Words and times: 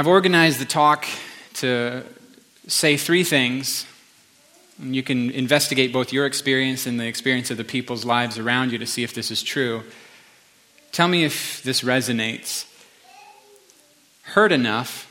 I've 0.00 0.06
organized 0.06 0.58
the 0.58 0.64
talk 0.64 1.04
to 1.56 2.04
say 2.66 2.96
three 2.96 3.22
things. 3.22 3.84
And 4.80 4.96
you 4.96 5.02
can 5.02 5.30
investigate 5.30 5.92
both 5.92 6.10
your 6.10 6.24
experience 6.24 6.86
and 6.86 6.98
the 6.98 7.06
experience 7.06 7.50
of 7.50 7.58
the 7.58 7.64
people's 7.64 8.02
lives 8.02 8.38
around 8.38 8.72
you 8.72 8.78
to 8.78 8.86
see 8.86 9.02
if 9.02 9.12
this 9.12 9.30
is 9.30 9.42
true. 9.42 9.82
Tell 10.90 11.06
me 11.06 11.24
if 11.24 11.62
this 11.64 11.82
resonates. 11.82 12.64
Hurt 14.22 14.52
enough, 14.52 15.06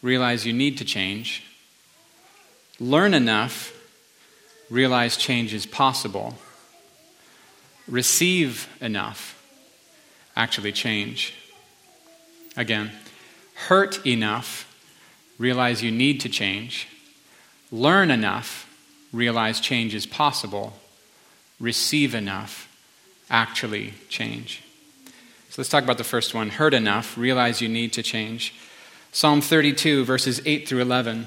realize 0.00 0.46
you 0.46 0.54
need 0.54 0.78
to 0.78 0.84
change. 0.86 1.44
Learn 2.78 3.12
enough, 3.12 3.74
realize 4.70 5.18
change 5.18 5.52
is 5.52 5.66
possible. 5.66 6.38
Receive 7.86 8.70
enough, 8.80 9.38
actually 10.34 10.72
change. 10.72 11.34
Again, 12.56 12.90
hurt 13.68 14.04
enough, 14.06 14.66
realize 15.38 15.82
you 15.82 15.90
need 15.90 16.20
to 16.20 16.28
change. 16.28 16.88
Learn 17.72 18.10
enough, 18.10 18.68
realize 19.12 19.60
change 19.60 19.94
is 19.94 20.06
possible. 20.06 20.72
Receive 21.58 22.14
enough, 22.14 22.68
actually 23.28 23.94
change. 24.08 24.62
So 25.50 25.60
let's 25.60 25.68
talk 25.68 25.84
about 25.84 25.98
the 25.98 26.04
first 26.04 26.34
one. 26.34 26.50
Hurt 26.50 26.74
enough, 26.74 27.18
realize 27.18 27.60
you 27.60 27.68
need 27.68 27.92
to 27.94 28.02
change. 28.02 28.54
Psalm 29.12 29.40
32, 29.40 30.04
verses 30.04 30.40
8 30.46 30.68
through 30.68 30.80
11. 30.80 31.26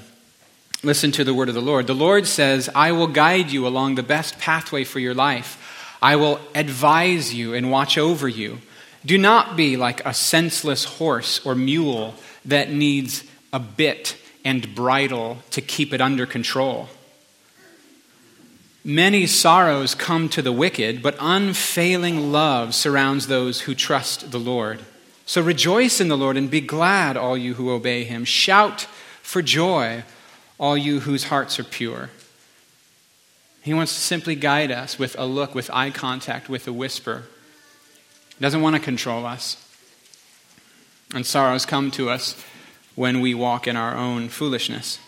Listen 0.82 1.12
to 1.12 1.24
the 1.24 1.34
word 1.34 1.48
of 1.48 1.54
the 1.54 1.62
Lord. 1.62 1.86
The 1.86 1.94
Lord 1.94 2.26
says, 2.26 2.68
I 2.74 2.92
will 2.92 3.06
guide 3.06 3.50
you 3.50 3.66
along 3.66 3.94
the 3.94 4.02
best 4.02 4.38
pathway 4.38 4.84
for 4.84 4.98
your 4.98 5.14
life. 5.14 5.96
I 6.02 6.16
will 6.16 6.40
advise 6.54 7.32
you 7.32 7.54
and 7.54 7.70
watch 7.70 7.96
over 7.96 8.28
you. 8.28 8.58
Do 9.06 9.18
not 9.18 9.56
be 9.56 9.76
like 9.76 10.04
a 10.06 10.14
senseless 10.14 10.84
horse 10.84 11.44
or 11.44 11.54
mule 11.54 12.14
that 12.44 12.70
needs 12.70 13.24
a 13.52 13.58
bit 13.58 14.16
and 14.44 14.74
bridle 14.74 15.38
to 15.50 15.60
keep 15.60 15.92
it 15.92 16.00
under 16.00 16.26
control. 16.26 16.88
Many 18.86 19.26
sorrows 19.26 19.94
come 19.94 20.28
to 20.30 20.42
the 20.42 20.52
wicked, 20.52 21.02
but 21.02 21.16
unfailing 21.18 22.32
love 22.32 22.74
surrounds 22.74 23.26
those 23.26 23.62
who 23.62 23.74
trust 23.74 24.30
the 24.30 24.38
Lord. 24.38 24.80
So 25.24 25.40
rejoice 25.40 26.00
in 26.00 26.08
the 26.08 26.18
Lord 26.18 26.36
and 26.36 26.50
be 26.50 26.60
glad, 26.60 27.16
all 27.16 27.36
you 27.36 27.54
who 27.54 27.70
obey 27.70 28.04
him. 28.04 28.26
Shout 28.26 28.82
for 29.22 29.40
joy, 29.40 30.04
all 30.58 30.76
you 30.76 31.00
whose 31.00 31.24
hearts 31.24 31.58
are 31.58 31.64
pure. 31.64 32.10
He 33.62 33.72
wants 33.72 33.94
to 33.94 34.00
simply 34.00 34.34
guide 34.34 34.70
us 34.70 34.98
with 34.98 35.18
a 35.18 35.24
look, 35.24 35.54
with 35.54 35.70
eye 35.72 35.88
contact, 35.88 36.50
with 36.50 36.68
a 36.68 36.72
whisper. 36.72 37.24
Doesn't 38.40 38.62
want 38.62 38.76
to 38.76 38.82
control 38.82 39.26
us. 39.26 39.56
And 41.14 41.24
sorrows 41.24 41.64
come 41.64 41.90
to 41.92 42.10
us 42.10 42.42
when 42.94 43.20
we 43.20 43.34
walk 43.34 43.66
in 43.66 43.76
our 43.76 43.94
own 43.94 44.28
foolishness. 44.28 44.98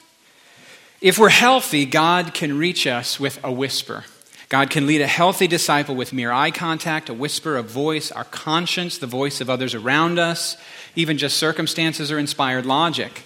If 1.00 1.18
we're 1.18 1.28
healthy, 1.28 1.84
God 1.84 2.32
can 2.34 2.58
reach 2.58 2.86
us 2.86 3.20
with 3.20 3.38
a 3.44 3.52
whisper. 3.52 4.04
God 4.48 4.70
can 4.70 4.86
lead 4.86 5.00
a 5.00 5.06
healthy 5.08 5.48
disciple 5.48 5.96
with 5.96 6.12
mere 6.12 6.30
eye 6.30 6.52
contact, 6.52 7.08
a 7.08 7.14
whisper, 7.14 7.56
a 7.56 7.62
voice, 7.62 8.12
our 8.12 8.24
conscience, 8.24 8.98
the 8.98 9.06
voice 9.06 9.40
of 9.40 9.50
others 9.50 9.74
around 9.74 10.18
us, 10.18 10.56
even 10.94 11.18
just 11.18 11.36
circumstances 11.36 12.12
or 12.12 12.18
inspired 12.18 12.64
logic. 12.64 13.24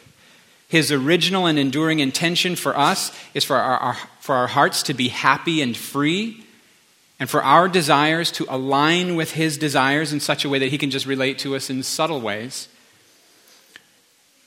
His 0.66 0.90
original 0.90 1.46
and 1.46 1.58
enduring 1.58 2.00
intention 2.00 2.56
for 2.56 2.76
us 2.76 3.12
is 3.34 3.44
for 3.44 3.56
our, 3.56 3.76
our, 3.76 3.96
for 4.20 4.34
our 4.36 4.46
hearts 4.46 4.82
to 4.84 4.94
be 4.94 5.08
happy 5.08 5.60
and 5.60 5.76
free, 5.76 6.44
and 7.20 7.28
for 7.28 7.44
our 7.44 7.68
desires 7.68 8.32
to 8.32 8.46
align 8.48 9.14
with 9.14 9.32
His 9.32 9.58
desires 9.58 10.12
in 10.12 10.18
such 10.20 10.44
a 10.44 10.48
way 10.48 10.58
that 10.58 10.70
He 10.70 10.78
can 10.78 10.90
just 10.90 11.04
relate 11.06 11.38
to 11.40 11.54
us 11.54 11.68
in 11.68 11.82
subtle 11.82 12.20
ways. 12.20 12.66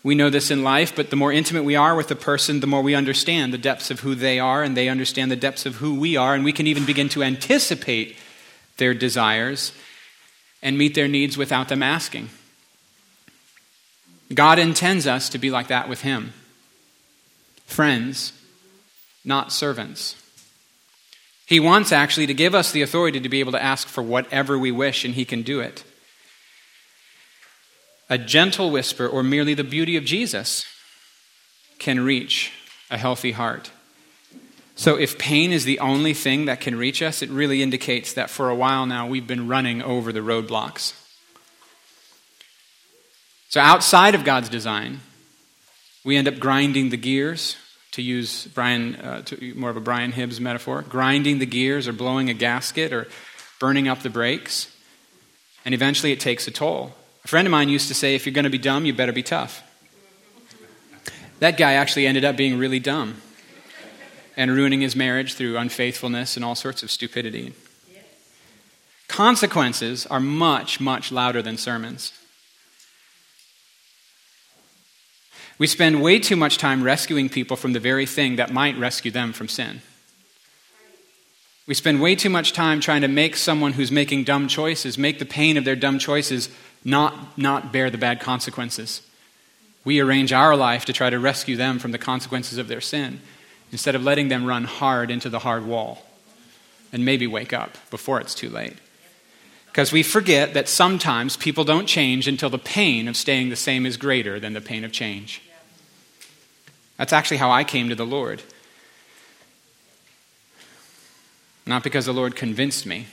We 0.01 0.15
know 0.15 0.31
this 0.31 0.51
in 0.51 0.63
life, 0.63 0.93
but 0.93 1.11
the 1.11 1.15
more 1.15 1.31
intimate 1.31 1.63
we 1.63 1.75
are 1.75 1.95
with 1.95 2.11
a 2.11 2.15
person, 2.15 2.59
the 2.59 2.67
more 2.67 2.81
we 2.81 2.95
understand 2.95 3.53
the 3.53 3.59
depths 3.59 3.91
of 3.91 4.01
who 4.01 4.15
they 4.15 4.39
are, 4.39 4.63
and 4.63 4.75
they 4.75 4.89
understand 4.89 5.31
the 5.31 5.37
depths 5.37 5.65
of 5.65 5.75
who 5.75 5.97
we 5.97 6.17
are, 6.17 6.33
and 6.33 6.43
we 6.43 6.51
can 6.51 6.67
even 6.67 6.85
begin 6.85 7.07
to 7.09 7.23
anticipate 7.23 8.17
their 8.77 8.93
desires 8.93 9.71
and 10.61 10.77
meet 10.77 10.95
their 10.95 11.07
needs 11.07 11.37
without 11.37 11.69
them 11.69 11.83
asking. 11.83 12.29
God 14.33 14.57
intends 14.57 15.05
us 15.05 15.29
to 15.29 15.37
be 15.37 15.51
like 15.51 15.67
that 15.67 15.87
with 15.87 16.01
Him 16.01 16.33
friends, 17.65 18.33
not 19.23 19.51
servants. 19.51 20.22
He 21.45 21.59
wants 21.59 21.91
actually 21.91 22.27
to 22.27 22.33
give 22.33 22.55
us 22.55 22.71
the 22.71 22.81
authority 22.81 23.19
to 23.19 23.29
be 23.29 23.39
able 23.39 23.51
to 23.51 23.61
ask 23.61 23.87
for 23.87 24.01
whatever 24.01 24.57
we 24.57 24.71
wish, 24.71 25.03
and 25.03 25.13
He 25.13 25.25
can 25.25 25.41
do 25.41 25.59
it 25.59 25.83
a 28.09 28.17
gentle 28.17 28.69
whisper, 28.69 29.07
or 29.07 29.23
merely 29.23 29.53
the 29.53 29.63
beauty 29.63 29.97
of 29.97 30.05
Jesus 30.05 30.65
can 31.79 31.99
reach 31.99 32.51
a 32.91 32.97
healthy 32.97 33.31
heart. 33.31 33.71
So, 34.75 34.97
if 34.97 35.17
pain 35.17 35.51
is 35.51 35.65
the 35.65 35.79
only 35.79 36.13
thing 36.13 36.45
that 36.45 36.61
can 36.61 36.75
reach 36.75 37.01
us, 37.01 37.21
it 37.21 37.29
really 37.29 37.61
indicates 37.61 38.13
that 38.13 38.29
for 38.29 38.49
a 38.49 38.55
while 38.55 38.85
now 38.85 39.07
we've 39.07 39.25
been 39.25 39.47
running 39.47 39.81
over 39.81 40.11
the 40.11 40.19
roadblocks. 40.19 40.93
So, 43.49 43.61
outside 43.61 44.15
of 44.15 44.23
God's 44.23 44.49
design, 44.49 44.99
we 46.03 46.15
end 46.15 46.27
up 46.27 46.39
grinding 46.39 46.89
the 46.89 46.97
gears, 46.97 47.55
to 47.93 48.01
use 48.01 48.47
Brian, 48.47 48.95
uh, 48.95 49.21
to, 49.21 49.53
more 49.55 49.69
of 49.69 49.77
a 49.77 49.81
Brian 49.81 50.11
Hibbs 50.11 50.39
metaphor, 50.41 50.81
grinding 50.81 51.39
the 51.39 51.45
gears 51.45 51.87
or 51.87 51.93
blowing 51.93 52.29
a 52.29 52.33
gasket 52.33 52.91
or 52.91 53.07
burning 53.59 53.87
up 53.87 54.01
the 54.01 54.09
brakes. 54.09 54.75
And 55.63 55.73
eventually 55.73 56.11
it 56.11 56.19
takes 56.19 56.47
a 56.47 56.51
toll. 56.51 56.93
A 57.23 57.27
friend 57.27 57.47
of 57.47 57.51
mine 57.51 57.69
used 57.69 57.87
to 57.87 57.93
say, 57.93 58.15
if 58.15 58.25
you're 58.25 58.33
going 58.33 58.43
to 58.43 58.49
be 58.49 58.57
dumb, 58.57 58.85
you 58.85 58.93
better 58.93 59.13
be 59.13 59.23
tough. 59.23 59.63
That 61.39 61.57
guy 61.57 61.73
actually 61.73 62.07
ended 62.07 62.25
up 62.25 62.35
being 62.35 62.57
really 62.57 62.79
dumb 62.79 63.21
and 64.35 64.51
ruining 64.51 64.81
his 64.81 64.95
marriage 64.95 65.35
through 65.35 65.57
unfaithfulness 65.57 66.35
and 66.35 66.43
all 66.43 66.55
sorts 66.55 66.83
of 66.83 66.89
stupidity. 66.89 67.53
Consequences 69.07 70.07
are 70.07 70.19
much, 70.19 70.79
much 70.79 71.11
louder 71.11 71.43
than 71.43 71.57
sermons. 71.57 72.13
We 75.57 75.67
spend 75.67 76.01
way 76.01 76.19
too 76.19 76.35
much 76.35 76.57
time 76.57 76.83
rescuing 76.83 77.29
people 77.29 77.55
from 77.55 77.73
the 77.73 77.79
very 77.79 78.05
thing 78.05 78.37
that 78.37 78.51
might 78.51 78.77
rescue 78.77 79.11
them 79.11 79.33
from 79.33 79.47
sin. 79.47 79.81
We 81.65 81.73
spend 81.73 82.01
way 82.01 82.15
too 82.15 82.29
much 82.29 82.51
time 82.51 82.81
trying 82.81 83.01
to 83.01 83.07
make 83.07 83.37
someone 83.37 83.73
who's 83.73 83.91
making 83.91 84.25
dumb 84.25 84.47
choices 84.47 84.97
make 84.97 85.19
the 85.19 85.25
pain 85.25 85.55
of 85.55 85.63
their 85.63 85.75
dumb 85.75 85.97
choices 85.99 86.49
not, 86.83 87.37
not 87.37 87.71
bear 87.71 87.89
the 87.89 87.97
bad 87.97 88.19
consequences. 88.19 89.01
We 89.85 89.99
arrange 89.99 90.33
our 90.33 90.55
life 90.55 90.85
to 90.85 90.93
try 90.93 91.09
to 91.09 91.19
rescue 91.19 91.55
them 91.55 91.79
from 91.79 91.91
the 91.91 91.97
consequences 91.97 92.57
of 92.57 92.67
their 92.67 92.81
sin 92.81 93.21
instead 93.71 93.95
of 93.95 94.03
letting 94.03 94.27
them 94.27 94.45
run 94.45 94.65
hard 94.65 95.09
into 95.09 95.29
the 95.29 95.39
hard 95.39 95.65
wall 95.65 96.05
and 96.91 97.05
maybe 97.05 97.27
wake 97.27 97.53
up 97.53 97.77
before 97.89 98.19
it's 98.19 98.35
too 98.35 98.49
late. 98.49 98.75
Because 99.73 99.91
we 99.91 100.03
forget 100.03 100.53
that 100.53 100.69
sometimes 100.69 101.35
people 101.35 101.63
don't 101.63 101.87
change 101.87 102.27
until 102.27 102.51
the 102.51 102.59
pain 102.59 103.07
of 103.07 103.17
staying 103.17 103.49
the 103.49 103.55
same 103.55 103.87
is 103.87 103.97
greater 103.97 104.39
than 104.39 104.53
the 104.53 104.61
pain 104.61 104.83
of 104.83 104.91
change. 104.91 105.41
That's 106.97 107.11
actually 107.11 107.37
how 107.37 107.49
I 107.49 107.63
came 107.63 107.89
to 107.89 107.95
the 107.95 108.05
Lord. 108.05 108.43
Not 111.65 111.83
because 111.83 112.05
the 112.05 112.13
Lord 112.13 112.35
convinced 112.35 112.85
me, 112.85 113.07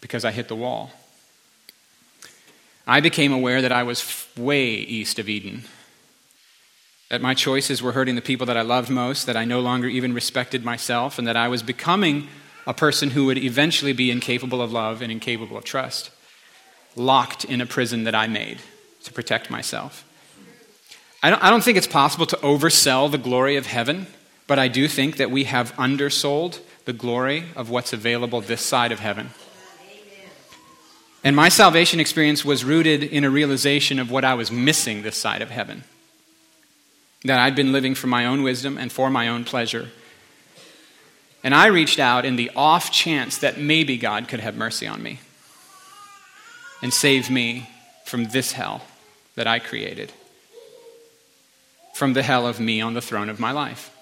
because 0.00 0.24
I 0.24 0.30
hit 0.30 0.48
the 0.48 0.56
wall. 0.56 0.92
I 2.86 3.00
became 3.00 3.34
aware 3.34 3.60
that 3.60 3.72
I 3.72 3.82
was 3.82 4.26
way 4.38 4.70
east 4.70 5.18
of 5.18 5.28
Eden. 5.28 5.64
That 7.10 7.20
my 7.20 7.34
choices 7.34 7.82
were 7.82 7.92
hurting 7.92 8.14
the 8.14 8.22
people 8.22 8.46
that 8.46 8.56
I 8.56 8.62
loved 8.62 8.88
most, 8.88 9.26
that 9.26 9.36
I 9.36 9.44
no 9.44 9.60
longer 9.60 9.86
even 9.86 10.14
respected 10.14 10.64
myself, 10.64 11.18
and 11.18 11.28
that 11.28 11.36
I 11.36 11.48
was 11.48 11.62
becoming 11.62 12.28
a 12.66 12.74
person 12.74 13.10
who 13.10 13.26
would 13.26 13.38
eventually 13.38 13.92
be 13.92 14.10
incapable 14.10 14.60
of 14.60 14.72
love 14.72 15.02
and 15.02 15.12
incapable 15.12 15.56
of 15.56 15.64
trust, 15.64 16.10
locked 16.96 17.44
in 17.44 17.60
a 17.60 17.66
prison 17.66 18.04
that 18.04 18.14
I 18.14 18.26
made 18.26 18.58
to 19.04 19.12
protect 19.12 19.50
myself. 19.50 20.04
I 21.22 21.30
don't, 21.30 21.42
I 21.42 21.50
don't 21.50 21.62
think 21.62 21.78
it's 21.78 21.86
possible 21.86 22.26
to 22.26 22.36
oversell 22.36 23.10
the 23.10 23.18
glory 23.18 23.56
of 23.56 23.66
heaven, 23.66 24.06
but 24.46 24.58
I 24.58 24.68
do 24.68 24.88
think 24.88 25.16
that 25.16 25.30
we 25.30 25.44
have 25.44 25.78
undersold 25.78 26.60
the 26.84 26.92
glory 26.92 27.44
of 27.54 27.70
what's 27.70 27.92
available 27.92 28.40
this 28.40 28.62
side 28.62 28.92
of 28.92 29.00
heaven. 29.00 29.30
And 31.24 31.34
my 31.34 31.48
salvation 31.48 31.98
experience 31.98 32.44
was 32.44 32.64
rooted 32.64 33.02
in 33.02 33.24
a 33.24 33.30
realization 33.30 33.98
of 33.98 34.10
what 34.10 34.24
I 34.24 34.34
was 34.34 34.52
missing 34.52 35.02
this 35.02 35.16
side 35.16 35.42
of 35.42 35.50
heaven. 35.50 35.82
That 37.24 37.40
I'd 37.40 37.56
been 37.56 37.72
living 37.72 37.96
for 37.96 38.06
my 38.06 38.26
own 38.26 38.44
wisdom 38.44 38.78
and 38.78 38.92
for 38.92 39.10
my 39.10 39.26
own 39.26 39.42
pleasure. 39.42 39.88
And 41.46 41.54
I 41.54 41.66
reached 41.66 42.00
out 42.00 42.24
in 42.24 42.34
the 42.34 42.50
off 42.56 42.90
chance 42.90 43.38
that 43.38 43.56
maybe 43.56 43.98
God 43.98 44.26
could 44.26 44.40
have 44.40 44.56
mercy 44.56 44.84
on 44.84 45.00
me 45.00 45.20
and 46.82 46.92
save 46.92 47.30
me 47.30 47.70
from 48.04 48.24
this 48.24 48.50
hell 48.50 48.82
that 49.36 49.46
I 49.46 49.60
created, 49.60 50.12
from 51.94 52.14
the 52.14 52.24
hell 52.24 52.48
of 52.48 52.58
me 52.58 52.80
on 52.80 52.94
the 52.94 53.00
throne 53.00 53.28
of 53.28 53.38
my 53.38 53.52
life. 53.52 53.96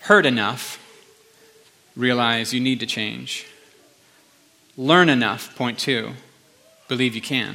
Hurt 0.00 0.26
enough, 0.26 0.84
realize 1.94 2.52
you 2.52 2.58
need 2.58 2.80
to 2.80 2.86
change 2.86 3.46
Learn 4.76 5.08
enough, 5.08 5.54
point 5.54 5.78
two. 5.78 6.14
Believe 6.88 7.14
you 7.14 7.20
can. 7.20 7.54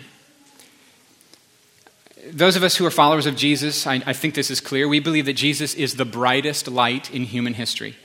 those 2.32 2.56
of 2.56 2.64
us 2.64 2.78
who 2.78 2.86
are 2.86 2.92
followers 2.92 3.26
of 3.26 3.36
Jesus, 3.36 3.86
I, 3.86 4.02
I, 4.06 4.14
think 4.14 4.36
this 4.36 4.50
is 4.50 4.62
clear. 4.62 4.88
We 4.88 5.02
believe 5.02 5.26
that 5.26 5.34
Jesus 5.34 5.74
is 5.74 5.96
the 5.96 6.06
brightest 6.06 6.70
light 6.70 7.14
in 7.14 7.24
human 7.24 7.56
history. 7.56 7.98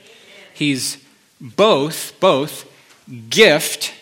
He's 0.59 0.97
both, 1.39 2.19
both 2.19 2.69
gift 3.29 3.93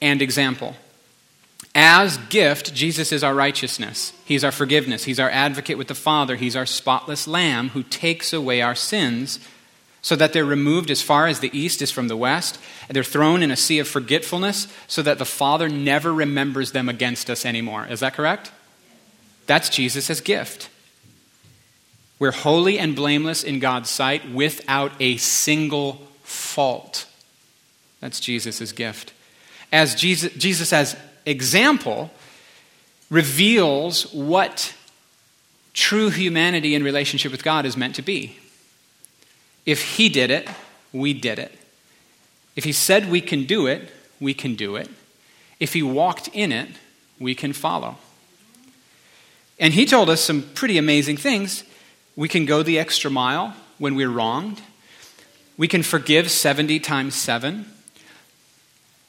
and 0.00 0.22
example. 0.22 0.76
As 1.74 2.18
gift, 2.28 2.72
Jesus 2.72 3.10
is 3.10 3.24
our 3.24 3.34
righteousness. 3.34 4.12
He's 4.24 4.44
our 4.44 4.52
forgiveness. 4.52 5.04
He's 5.04 5.18
our 5.18 5.28
advocate 5.28 5.76
with 5.76 5.88
the 5.88 5.94
Father. 5.96 6.36
He's 6.36 6.54
our 6.54 6.66
spotless 6.66 7.26
lamb 7.26 7.70
who 7.70 7.82
takes 7.82 8.32
away 8.32 8.62
our 8.62 8.76
sins 8.76 9.40
so 10.02 10.14
that 10.16 10.32
they're 10.32 10.44
removed 10.44 10.88
as 10.88 11.02
far 11.02 11.26
as 11.26 11.40
the 11.40 11.56
east 11.56 11.82
is 11.82 11.90
from 11.90 12.06
the 12.06 12.16
west. 12.16 12.58
And 12.88 12.94
they're 12.94 13.02
thrown 13.02 13.42
in 13.42 13.50
a 13.50 13.56
sea 13.56 13.80
of 13.80 13.88
forgetfulness 13.88 14.68
so 14.86 15.02
that 15.02 15.18
the 15.18 15.24
Father 15.24 15.68
never 15.68 16.14
remembers 16.14 16.70
them 16.70 16.88
against 16.88 17.28
us 17.28 17.44
anymore. 17.44 17.86
Is 17.88 18.00
that 18.00 18.14
correct? 18.14 18.52
That's 19.46 19.68
Jesus' 19.68 20.20
gift. 20.20 20.70
We're 22.20 22.30
holy 22.30 22.78
and 22.78 22.94
blameless 22.94 23.42
in 23.42 23.58
God's 23.58 23.90
sight 23.90 24.30
without 24.30 24.92
a 25.00 25.16
single 25.16 25.94
fault. 26.22 27.06
That's 27.98 28.20
Jesus' 28.20 28.70
gift. 28.72 29.12
As 29.72 29.94
Jesus, 29.94 30.32
Jesus 30.34 30.72
as 30.72 30.96
example 31.26 32.10
reveals 33.08 34.12
what 34.12 34.74
true 35.72 36.10
humanity 36.10 36.74
in 36.74 36.84
relationship 36.84 37.32
with 37.32 37.42
God 37.42 37.64
is 37.64 37.76
meant 37.76 37.94
to 37.96 38.02
be. 38.02 38.36
If 39.64 39.96
he 39.96 40.08
did 40.08 40.30
it, 40.30 40.48
we 40.92 41.14
did 41.14 41.38
it. 41.38 41.56
If 42.54 42.64
he 42.64 42.72
said 42.72 43.10
we 43.10 43.20
can 43.20 43.44
do 43.44 43.66
it, 43.66 43.90
we 44.20 44.34
can 44.34 44.56
do 44.56 44.76
it. 44.76 44.90
If 45.58 45.72
he 45.72 45.82
walked 45.82 46.28
in 46.28 46.52
it, 46.52 46.68
we 47.18 47.34
can 47.34 47.52
follow. 47.52 47.96
And 49.58 49.72
he 49.72 49.86
told 49.86 50.10
us 50.10 50.20
some 50.20 50.42
pretty 50.54 50.78
amazing 50.78 51.16
things. 51.16 51.64
We 52.20 52.28
can 52.28 52.44
go 52.44 52.62
the 52.62 52.78
extra 52.78 53.10
mile 53.10 53.56
when 53.78 53.94
we're 53.94 54.10
wronged. 54.10 54.60
We 55.56 55.66
can 55.68 55.82
forgive 55.82 56.30
70 56.30 56.78
times 56.80 57.14
7. 57.14 57.64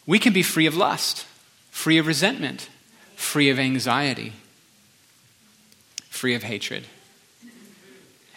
We 0.06 0.18
can 0.18 0.32
be 0.32 0.44
free 0.44 0.66
of 0.66 0.78
lust, 0.78 1.26
free 1.72 1.98
of 1.98 2.08
resentment, 2.08 2.70
free 3.18 3.50
of 3.50 3.60
anxiety, 3.60 4.32
free 6.08 6.36
of 6.36 6.44
hatred. 6.44 6.86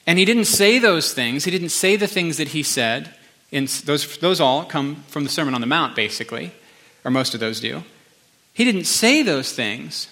And 0.09 0.19
he 0.19 0.25
didn't 0.25 0.47
say 0.47 0.81
those 0.81 1.15
things. 1.15 1.45
He 1.45 1.53
didn't 1.53 1.69
say 1.69 1.95
the 1.95 2.09
things 2.09 2.39
that 2.39 2.49
he 2.49 2.65
said. 2.65 3.15
In 3.53 3.69
those, 3.85 4.19
those 4.19 4.41
all 4.41 4.65
come 4.65 5.05
from 5.07 5.23
the 5.23 5.31
Sermon 5.31 5.55
on 5.55 5.61
the 5.61 5.69
Mount, 5.69 5.95
basically, 5.95 6.51
or 7.05 7.13
most 7.13 7.33
of 7.33 7.39
those 7.39 7.61
do. 7.61 7.85
He 8.53 8.65
didn't 8.65 8.87
say 8.87 9.23
those 9.23 9.53
things 9.53 10.09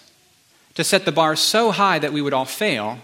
to 0.76 0.84
set 0.84 1.04
the 1.04 1.10
bar 1.10 1.34
so 1.34 1.72
high 1.72 1.98
that 1.98 2.12
we 2.12 2.22
would 2.22 2.32
all 2.32 2.44
fail 2.44 3.00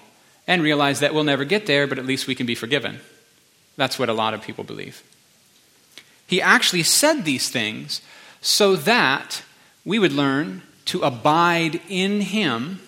and 0.49 0.63
realize 0.63 1.01
that 1.01 1.15
we'll 1.15 1.25
never 1.25 1.45
get 1.45 1.67
there, 1.67 1.87
but 1.87 1.99
at 1.99 2.07
least 2.07 2.27
we 2.27 2.35
can 2.35 2.47
be 2.47 2.55
forgiven. 2.57 2.99
That's 3.77 3.99
what 3.99 4.09
a 4.09 4.15
lot 4.15 4.35
of 4.35 4.43
people 4.43 4.65
believe. 4.65 5.05
He 6.27 6.43
actually 6.43 6.83
said 6.83 7.25
these 7.25 7.51
things 7.51 8.01
so 8.41 8.75
that 8.75 9.43
we 9.85 9.99
would 9.99 10.13
learn 10.13 10.63
to 10.87 11.03
abide 11.03 11.81
in 11.89 12.23
Him 12.23 12.81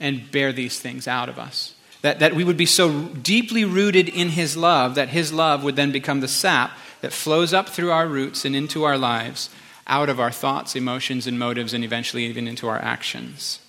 and 0.00 0.30
bear 0.32 0.52
these 0.52 0.80
things 0.80 1.06
out 1.06 1.28
of 1.28 1.38
us. 1.38 1.74
That, 2.02 2.18
that 2.20 2.34
we 2.34 2.44
would 2.44 2.56
be 2.56 2.66
so 2.66 3.04
deeply 3.04 3.64
rooted 3.64 4.08
in 4.08 4.30
His 4.30 4.56
love 4.56 4.94
that 4.94 5.10
His 5.10 5.32
love 5.32 5.62
would 5.64 5.76
then 5.76 5.92
become 5.92 6.20
the 6.20 6.28
sap 6.28 6.76
that 7.02 7.12
flows 7.12 7.52
up 7.52 7.68
through 7.68 7.90
our 7.90 8.06
roots 8.06 8.44
and 8.44 8.56
into 8.56 8.84
our 8.84 8.96
lives 8.96 9.50
out 9.86 10.08
of 10.08 10.18
our 10.18 10.32
thoughts, 10.32 10.74
emotions, 10.74 11.26
and 11.26 11.38
motives, 11.38 11.72
and 11.72 11.84
eventually 11.84 12.24
even 12.24 12.48
into 12.48 12.68
our 12.68 12.78
actions. 12.78 13.60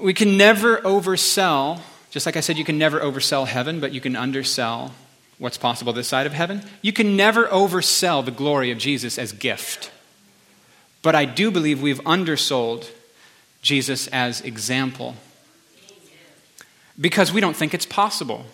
We 0.00 0.14
can 0.14 0.36
never 0.36 0.78
oversell, 0.78 1.80
just 2.10 2.26
like 2.26 2.36
I 2.36 2.40
said, 2.40 2.56
you 2.56 2.64
can 2.64 2.78
never 2.78 3.00
oversell 3.00 3.46
heaven, 3.46 3.80
but 3.80 3.92
you 3.92 4.00
can 4.00 4.16
undersell 4.16 4.94
what's 5.38 5.58
possible 5.58 5.92
this 5.92 6.08
side 6.08 6.26
of 6.26 6.32
heaven. 6.32 6.62
You 6.82 6.92
can 6.92 7.16
never 7.16 7.46
oversell 7.46 8.24
the 8.24 8.30
glory 8.30 8.70
of 8.70 8.78
Jesus 8.78 9.18
as 9.18 9.32
gift. 9.32 9.90
But 11.02 11.14
I 11.14 11.24
do 11.24 11.50
believe 11.50 11.82
we've 11.82 12.00
undersold 12.06 12.90
Jesus 13.62 14.06
as 14.08 14.40
example 14.40 15.16
because 17.00 17.32
we 17.32 17.40
don't 17.40 17.56
think 17.56 17.74
it's 17.74 17.86
possible. 17.86 18.46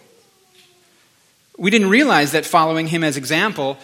We 1.56 1.70
didn't 1.70 1.90
realize 1.90 2.32
that 2.32 2.44
following 2.44 2.88
him 2.88 3.04
as 3.04 3.16
example 3.16 3.78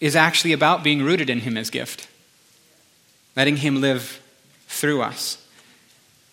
is 0.00 0.14
actually 0.14 0.52
about 0.52 0.84
being 0.84 1.02
rooted 1.02 1.28
in 1.28 1.40
Him 1.40 1.56
as 1.56 1.70
gift, 1.70 2.08
letting 3.36 3.56
Him 3.56 3.80
live 3.80 4.20
through 4.68 5.02
us. 5.02 5.44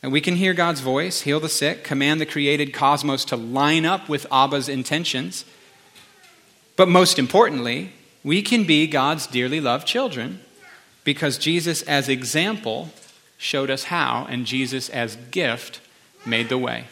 And 0.06 0.14
we 0.14 0.22
can 0.22 0.36
hear 0.36 0.54
God's 0.54 0.82
voice, 0.82 1.22
heal 1.22 1.40
the 1.40 1.50
sick, 1.50 1.84
command 1.84 2.22
the 2.22 2.28
created 2.28 2.76
cosmos 2.76 3.26
to 3.26 3.36
line 3.36 3.86
up 3.86 4.08
with 4.08 4.28
Abba's 4.32 4.70
intentions. 4.70 5.46
But 6.76 6.88
most 6.88 7.18
importantly, 7.18 7.92
we 8.24 8.44
can 8.44 8.66
be 8.66 8.86
God's 8.86 9.26
dearly 9.26 9.60
loved 9.60 9.88
children 9.88 10.42
because 11.04 11.40
Jesus, 11.40 11.82
as 11.82 12.08
example, 12.08 12.92
showed 13.40 13.72
us 13.72 13.86
how, 13.86 14.28
and 14.30 14.46
Jesus, 14.46 14.90
as 14.90 15.16
gift, 15.32 15.82
made 16.24 16.50
the 16.50 16.60
way. 16.60 16.86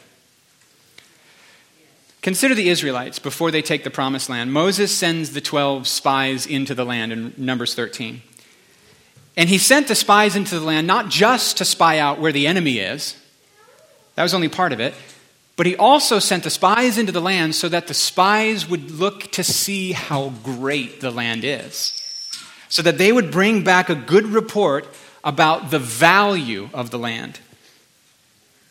Consider 2.23 2.55
the 2.55 2.69
Israelites 2.69 3.19
before 3.19 3.51
they 3.51 3.61
take 3.61 3.83
the 3.83 3.91
promised 3.91 4.27
land. 4.27 4.51
Moses 4.51 4.91
sends 4.91 5.33
the 5.33 5.39
12 5.39 5.87
spies 5.87 6.47
into 6.47 6.73
the 6.73 6.83
land 6.83 7.13
in 7.13 7.35
Numbers 7.37 7.75
13. 7.75 8.23
And 9.35 9.49
he 9.49 9.57
sent 9.57 9.87
the 9.87 9.95
spies 9.95 10.35
into 10.35 10.59
the 10.59 10.65
land 10.65 10.85
not 10.85 11.09
just 11.09 11.57
to 11.57 11.65
spy 11.65 11.97
out 11.99 12.19
where 12.19 12.31
the 12.31 12.47
enemy 12.47 12.79
is, 12.79 13.19
that 14.15 14.23
was 14.23 14.33
only 14.33 14.49
part 14.49 14.73
of 14.73 14.79
it, 14.79 14.93
but 15.55 15.65
he 15.65 15.75
also 15.75 16.19
sent 16.19 16.43
the 16.43 16.49
spies 16.49 16.97
into 16.97 17.11
the 17.11 17.21
land 17.21 17.55
so 17.55 17.69
that 17.69 17.87
the 17.87 17.93
spies 17.93 18.67
would 18.67 18.91
look 18.91 19.31
to 19.31 19.43
see 19.43 19.91
how 19.91 20.29
great 20.43 21.01
the 21.01 21.11
land 21.11 21.43
is. 21.43 21.99
So 22.69 22.81
that 22.81 22.97
they 22.97 23.11
would 23.11 23.31
bring 23.31 23.63
back 23.63 23.89
a 23.89 23.95
good 23.95 24.25
report 24.27 24.87
about 25.23 25.69
the 25.69 25.79
value 25.79 26.69
of 26.73 26.89
the 26.89 26.97
land. 26.97 27.39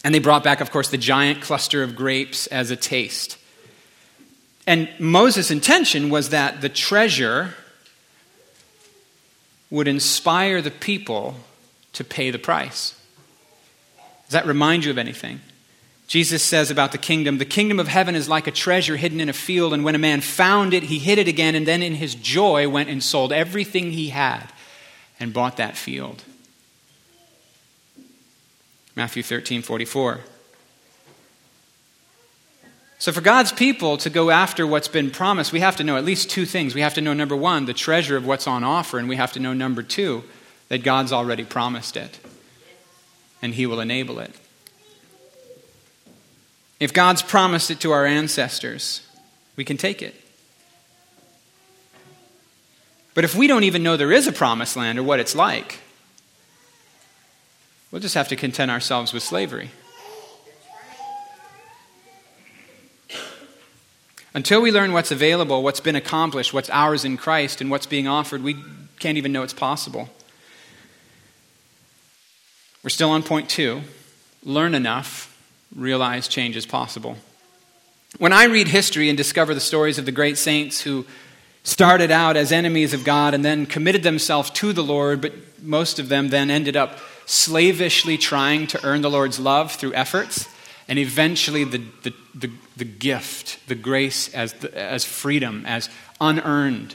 And 0.05 0.13
they 0.13 0.19
brought 0.19 0.43
back, 0.43 0.61
of 0.61 0.73
course, 0.73 0.89
the 0.89 0.99
giant 0.99 1.41
cluster 1.41 1.85
of 1.85 1.95
grapes 1.95 2.49
as 2.49 2.71
a 2.73 2.77
taste. 2.77 3.39
And 4.67 4.89
Moses' 4.99 5.51
intention 5.51 6.11
was 6.11 6.31
that 6.31 6.61
the 6.61 6.69
treasure 6.69 7.55
would 9.73 9.89
inspire 9.89 10.61
the 10.61 10.71
people 10.71 11.35
to 11.95 12.05
pay 12.05 12.31
the 12.31 12.39
price. 12.39 12.95
Does 14.27 14.33
that 14.33 14.47
remind 14.47 14.85
you 14.85 14.91
of 14.91 14.99
anything? 14.99 15.41
Jesus 16.07 16.43
says 16.43 16.71
about 16.71 16.93
the 16.93 16.99
kingdom 16.99 17.39
the 17.39 17.47
kingdom 17.47 17.81
of 17.81 17.89
heaven 17.89 18.15
is 18.15 18.29
like 18.29 18.47
a 18.47 18.51
treasure 18.51 18.99
hidden 18.99 19.19
in 19.19 19.31
a 19.31 19.33
field, 19.33 19.73
and 19.73 19.83
when 19.83 19.95
a 19.95 19.99
man 19.99 20.21
found 20.21 20.75
it, 20.75 20.85
he 20.85 20.99
hid 20.99 21.19
it 21.19 21.27
again, 21.27 21.55
and 21.55 21.67
then 21.67 21.83
in 21.83 21.95
his 21.95 22.15
joy 22.15 22.69
went 22.69 22.91
and 22.91 23.03
sold 23.03 23.33
everything 23.33 23.93
he 23.93 24.11
had 24.11 24.53
and 25.19 25.33
bought 25.33 25.57
that 25.57 25.75
field. 25.75 26.23
Matthew 28.95 29.23
13 29.23 29.63
44. 29.63 30.21
So, 33.03 33.11
for 33.11 33.21
God's 33.21 33.51
people 33.51 33.97
to 33.97 34.11
go 34.11 34.31
after 34.31 34.65
what's 34.65 34.87
been 34.87 35.11
promised, 35.11 35.53
we 35.53 35.59
have 35.59 35.75
to 35.79 35.83
know 35.83 35.97
at 35.97 36.05
least 36.05 36.31
two 36.31 36.47
things. 36.47 36.73
We 36.73 36.83
have 36.83 36.95
to 36.95 37.01
know, 37.01 37.13
number 37.13 37.35
one, 37.35 37.65
the 37.65 37.75
treasure 37.75 38.17
of 38.17 38.25
what's 38.25 38.47
on 38.47 38.63
offer, 38.63 38.97
and 38.97 39.09
we 39.09 39.17
have 39.17 39.33
to 39.33 39.41
know, 39.41 39.53
number 39.53 39.83
two, 39.83 40.23
that 40.69 40.85
God's 40.85 41.13
already 41.13 41.43
promised 41.43 41.97
it, 41.97 42.21
and 43.43 43.55
He 43.55 43.67
will 43.67 43.81
enable 43.81 44.21
it. 44.21 44.31
If 46.79 46.93
God's 46.93 47.23
promised 47.23 47.73
it 47.73 47.81
to 47.81 47.91
our 47.91 48.07
ancestors, 48.07 49.05
we 49.57 49.65
can 49.65 49.77
take 49.77 50.01
it. 50.01 50.15
But 53.15 53.25
if 53.25 53.35
we 53.35 53.49
don't 53.49 53.65
even 53.65 53.83
know 53.83 53.97
there 53.97 54.13
is 54.13 54.29
a 54.29 54.33
promised 54.33 54.77
land 54.77 55.01
or 55.01 55.03
what 55.03 55.19
it's 55.19 55.35
like, 55.35 55.81
we'll 57.91 58.01
just 58.01 58.15
have 58.15 58.29
to 58.29 58.37
content 58.37 58.71
ourselves 58.71 59.13
with 59.13 59.25
slavery. 59.25 59.73
Until 64.35 64.63
we 64.63 64.73
learn 64.73 64.93
what's 64.93 65.11
available, 65.11 65.63
what's 65.63 65.81
been 65.81 65.97
accomplished, 65.97 66.55
what's 66.55 66.71
ours 66.71 67.05
in 67.05 67.17
Christ, 67.17 67.61
and 67.61 67.71
what's 67.71 67.87
being 67.87 68.09
offered, 68.09 68.43
we 68.43 68.57
can't 68.99 69.19
even 69.19 69.33
know 69.33 69.43
it's 69.43 69.53
possible. 69.53 70.09
We're 72.83 72.91
still 72.91 73.11
on 73.11 73.23
point 73.23 73.49
two 73.49 73.83
learn 74.45 74.75
enough, 74.75 75.39
realize 75.75 76.27
change 76.27 76.57
is 76.57 76.67
possible. 76.67 77.17
When 78.19 78.33
I 78.33 78.45
read 78.45 78.69
history 78.69 79.09
and 79.09 79.17
discover 79.17 79.55
the 79.55 79.61
stories 79.61 79.99
of 79.99 80.05
the 80.05 80.13
great 80.13 80.37
saints 80.37 80.81
who 80.81 81.07
started 81.63 82.11
out 82.11 82.37
as 82.37 82.51
enemies 82.51 82.93
of 82.93 83.05
God 83.05 83.35
and 83.35 83.45
then 83.45 83.67
committed 83.67 84.03
themselves 84.03 84.51
to 84.51 84.73
the 84.73 84.83
Lord, 84.83 85.21
but 85.21 85.33
most 85.63 85.99
of 85.99 86.09
them 86.09 86.29
then 86.29 86.51
ended 86.51 86.77
up 86.77 86.99
slavishly 87.25 88.19
trying 88.19 88.67
to 88.67 88.85
earn 88.85 89.01
the 89.01 89.11
Lord's 89.11 89.39
love 89.39 89.73
through 89.73 89.95
efforts, 89.95 90.49
and 90.89 90.99
eventually 90.99 91.65
the, 91.65 91.79
the, 92.03 92.15
the, 92.35 92.51
the 92.77 92.85
gift, 92.85 93.67
the 93.69 93.75
grace 93.75 94.33
as, 94.35 94.53
the, 94.55 94.77
as 94.77 95.05
freedom, 95.05 95.65
as 95.67 95.89
unearned, 96.21 96.95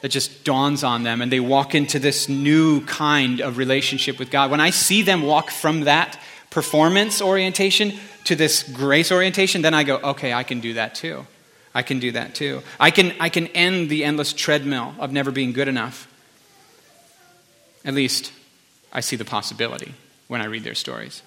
that 0.00 0.10
just 0.10 0.44
dawns 0.44 0.84
on 0.84 1.02
them 1.02 1.22
and 1.22 1.32
they 1.32 1.40
walk 1.40 1.74
into 1.74 1.98
this 1.98 2.28
new 2.28 2.84
kind 2.84 3.40
of 3.40 3.56
relationship 3.56 4.18
with 4.18 4.30
God. 4.30 4.50
When 4.50 4.60
I 4.60 4.68
see 4.68 5.00
them 5.00 5.22
walk 5.22 5.50
from 5.50 5.82
that 5.82 6.20
performance 6.50 7.22
orientation 7.22 7.94
to 8.24 8.36
this 8.36 8.62
grace 8.62 9.10
orientation, 9.10 9.62
then 9.62 9.72
I 9.72 9.82
go, 9.82 9.96
okay, 9.96 10.34
I 10.34 10.42
can 10.42 10.60
do 10.60 10.74
that 10.74 10.94
too. 10.94 11.26
I 11.74 11.82
can 11.82 12.00
do 12.00 12.12
that 12.12 12.34
too. 12.34 12.62
I 12.78 12.90
can, 12.90 13.14
I 13.18 13.30
can 13.30 13.46
end 13.48 13.88
the 13.88 14.04
endless 14.04 14.32
treadmill 14.32 14.94
of 14.98 15.10
never 15.10 15.30
being 15.30 15.52
good 15.52 15.68
enough. 15.68 16.06
At 17.84 17.94
least 17.94 18.30
I 18.92 19.00
see 19.00 19.16
the 19.16 19.24
possibility 19.24 19.94
when 20.28 20.40
I 20.40 20.44
read 20.44 20.64
their 20.64 20.74
stories. 20.74 21.22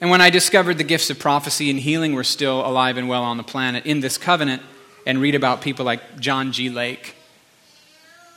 And 0.00 0.10
when 0.10 0.20
I 0.20 0.30
discovered 0.30 0.78
the 0.78 0.84
gifts 0.84 1.08
of 1.08 1.18
prophecy 1.18 1.70
and 1.70 1.78
healing 1.78 2.12
were 2.12 2.24
still 2.24 2.66
alive 2.66 2.98
and 2.98 3.08
well 3.08 3.22
on 3.22 3.38
the 3.38 3.42
planet 3.42 3.86
in 3.86 4.00
this 4.00 4.18
covenant, 4.18 4.62
and 5.06 5.20
read 5.20 5.36
about 5.36 5.62
people 5.62 5.84
like 5.84 6.18
John 6.18 6.50
G. 6.50 6.68
Lake, 6.68 7.14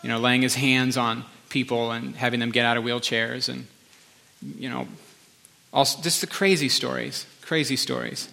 you 0.04 0.10
know, 0.10 0.20
laying 0.20 0.44
his 0.44 0.54
hands 0.54 0.98
on 0.98 1.26
people 1.50 1.92
and 1.92 2.16
having 2.16 2.40
them 2.40 2.52
get 2.52 2.64
out 2.64 2.78
of 2.78 2.84
wheelchairs, 2.84 3.50
and, 3.50 3.66
you 4.56 4.70
know, 4.70 4.88
also, 5.74 6.02
just 6.02 6.22
the 6.22 6.28
crazy 6.28 6.70
stories, 6.70 7.26
crazy 7.42 7.76
stories. 7.76 8.30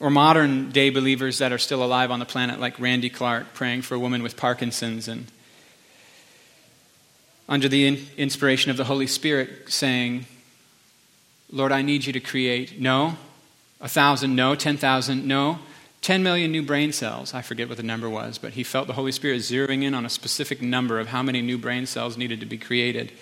Or 0.00 0.10
modern 0.10 0.70
day 0.70 0.90
believers 0.90 1.38
that 1.38 1.52
are 1.52 1.58
still 1.58 1.82
alive 1.82 2.10
on 2.10 2.18
the 2.18 2.26
planet, 2.26 2.60
like 2.60 2.78
Randy 2.78 3.10
Clark 3.10 3.54
praying 3.54 3.82
for 3.82 3.94
a 3.94 3.98
woman 3.98 4.22
with 4.22 4.36
Parkinson's 4.36 5.08
and 5.08 5.26
under 7.48 7.68
the 7.68 8.06
inspiration 8.16 8.70
of 8.70 8.76
the 8.76 8.84
Holy 8.84 9.06
Spirit 9.06 9.72
saying, 9.72 10.26
Lord, 11.50 11.72
I 11.72 11.82
need 11.82 12.04
you 12.04 12.12
to 12.12 12.20
create, 12.20 12.80
no, 12.80 13.16
a 13.80 13.88
thousand, 13.88 14.36
no, 14.36 14.54
10,000, 14.54 15.26
no, 15.26 15.58
10 16.02 16.22
million 16.22 16.52
new 16.52 16.62
brain 16.62 16.92
cells. 16.92 17.34
I 17.34 17.42
forget 17.42 17.68
what 17.68 17.76
the 17.76 17.82
number 17.82 18.08
was, 18.08 18.38
but 18.38 18.52
he 18.52 18.62
felt 18.62 18.86
the 18.86 18.92
Holy 18.92 19.12
Spirit 19.12 19.40
zeroing 19.40 19.82
in 19.82 19.94
on 19.94 20.04
a 20.04 20.10
specific 20.10 20.62
number 20.62 21.00
of 21.00 21.08
how 21.08 21.22
many 21.22 21.42
new 21.42 21.58
brain 21.58 21.86
cells 21.86 22.16
needed 22.16 22.40
to 22.40 22.46
be 22.46 22.58
created. 22.58 23.12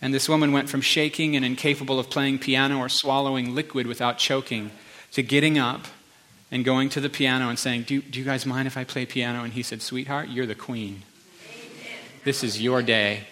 And 0.00 0.14
this 0.14 0.28
woman 0.28 0.52
went 0.52 0.68
from 0.70 0.80
shaking 0.80 1.36
and 1.36 1.44
incapable 1.44 1.98
of 1.98 2.08
playing 2.08 2.38
piano 2.38 2.78
or 2.78 2.88
swallowing 2.88 3.54
liquid 3.54 3.86
without 3.86 4.18
choking 4.18 4.70
to 5.12 5.22
getting 5.22 5.58
up 5.58 5.86
and 6.50 6.64
going 6.64 6.88
to 6.90 7.00
the 7.00 7.10
piano 7.10 7.48
and 7.48 7.58
saying, 7.58 7.82
Do, 7.82 8.00
do 8.00 8.18
you 8.18 8.24
guys 8.24 8.46
mind 8.46 8.66
if 8.66 8.76
I 8.76 8.84
play 8.84 9.04
piano? 9.06 9.44
And 9.44 9.52
he 9.52 9.62
said, 9.62 9.82
Sweetheart, 9.82 10.28
you're 10.30 10.46
the 10.46 10.54
queen. 10.54 11.02
This 12.24 12.42
is 12.42 12.62
your 12.62 12.82
day. 12.82 13.24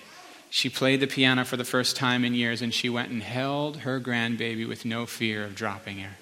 She 0.50 0.68
played 0.68 1.00
the 1.00 1.06
piano 1.06 1.44
for 1.44 1.56
the 1.56 1.64
first 1.64 1.96
time 1.96 2.24
in 2.24 2.34
years, 2.34 2.62
and 2.62 2.72
she 2.72 2.88
went 2.88 3.10
and 3.10 3.22
held 3.22 3.78
her 3.78 4.00
grandbaby 4.00 4.66
with 4.66 4.84
no 4.84 5.06
fear 5.06 5.44
of 5.44 5.54
dropping 5.54 5.98
her. 5.98 6.16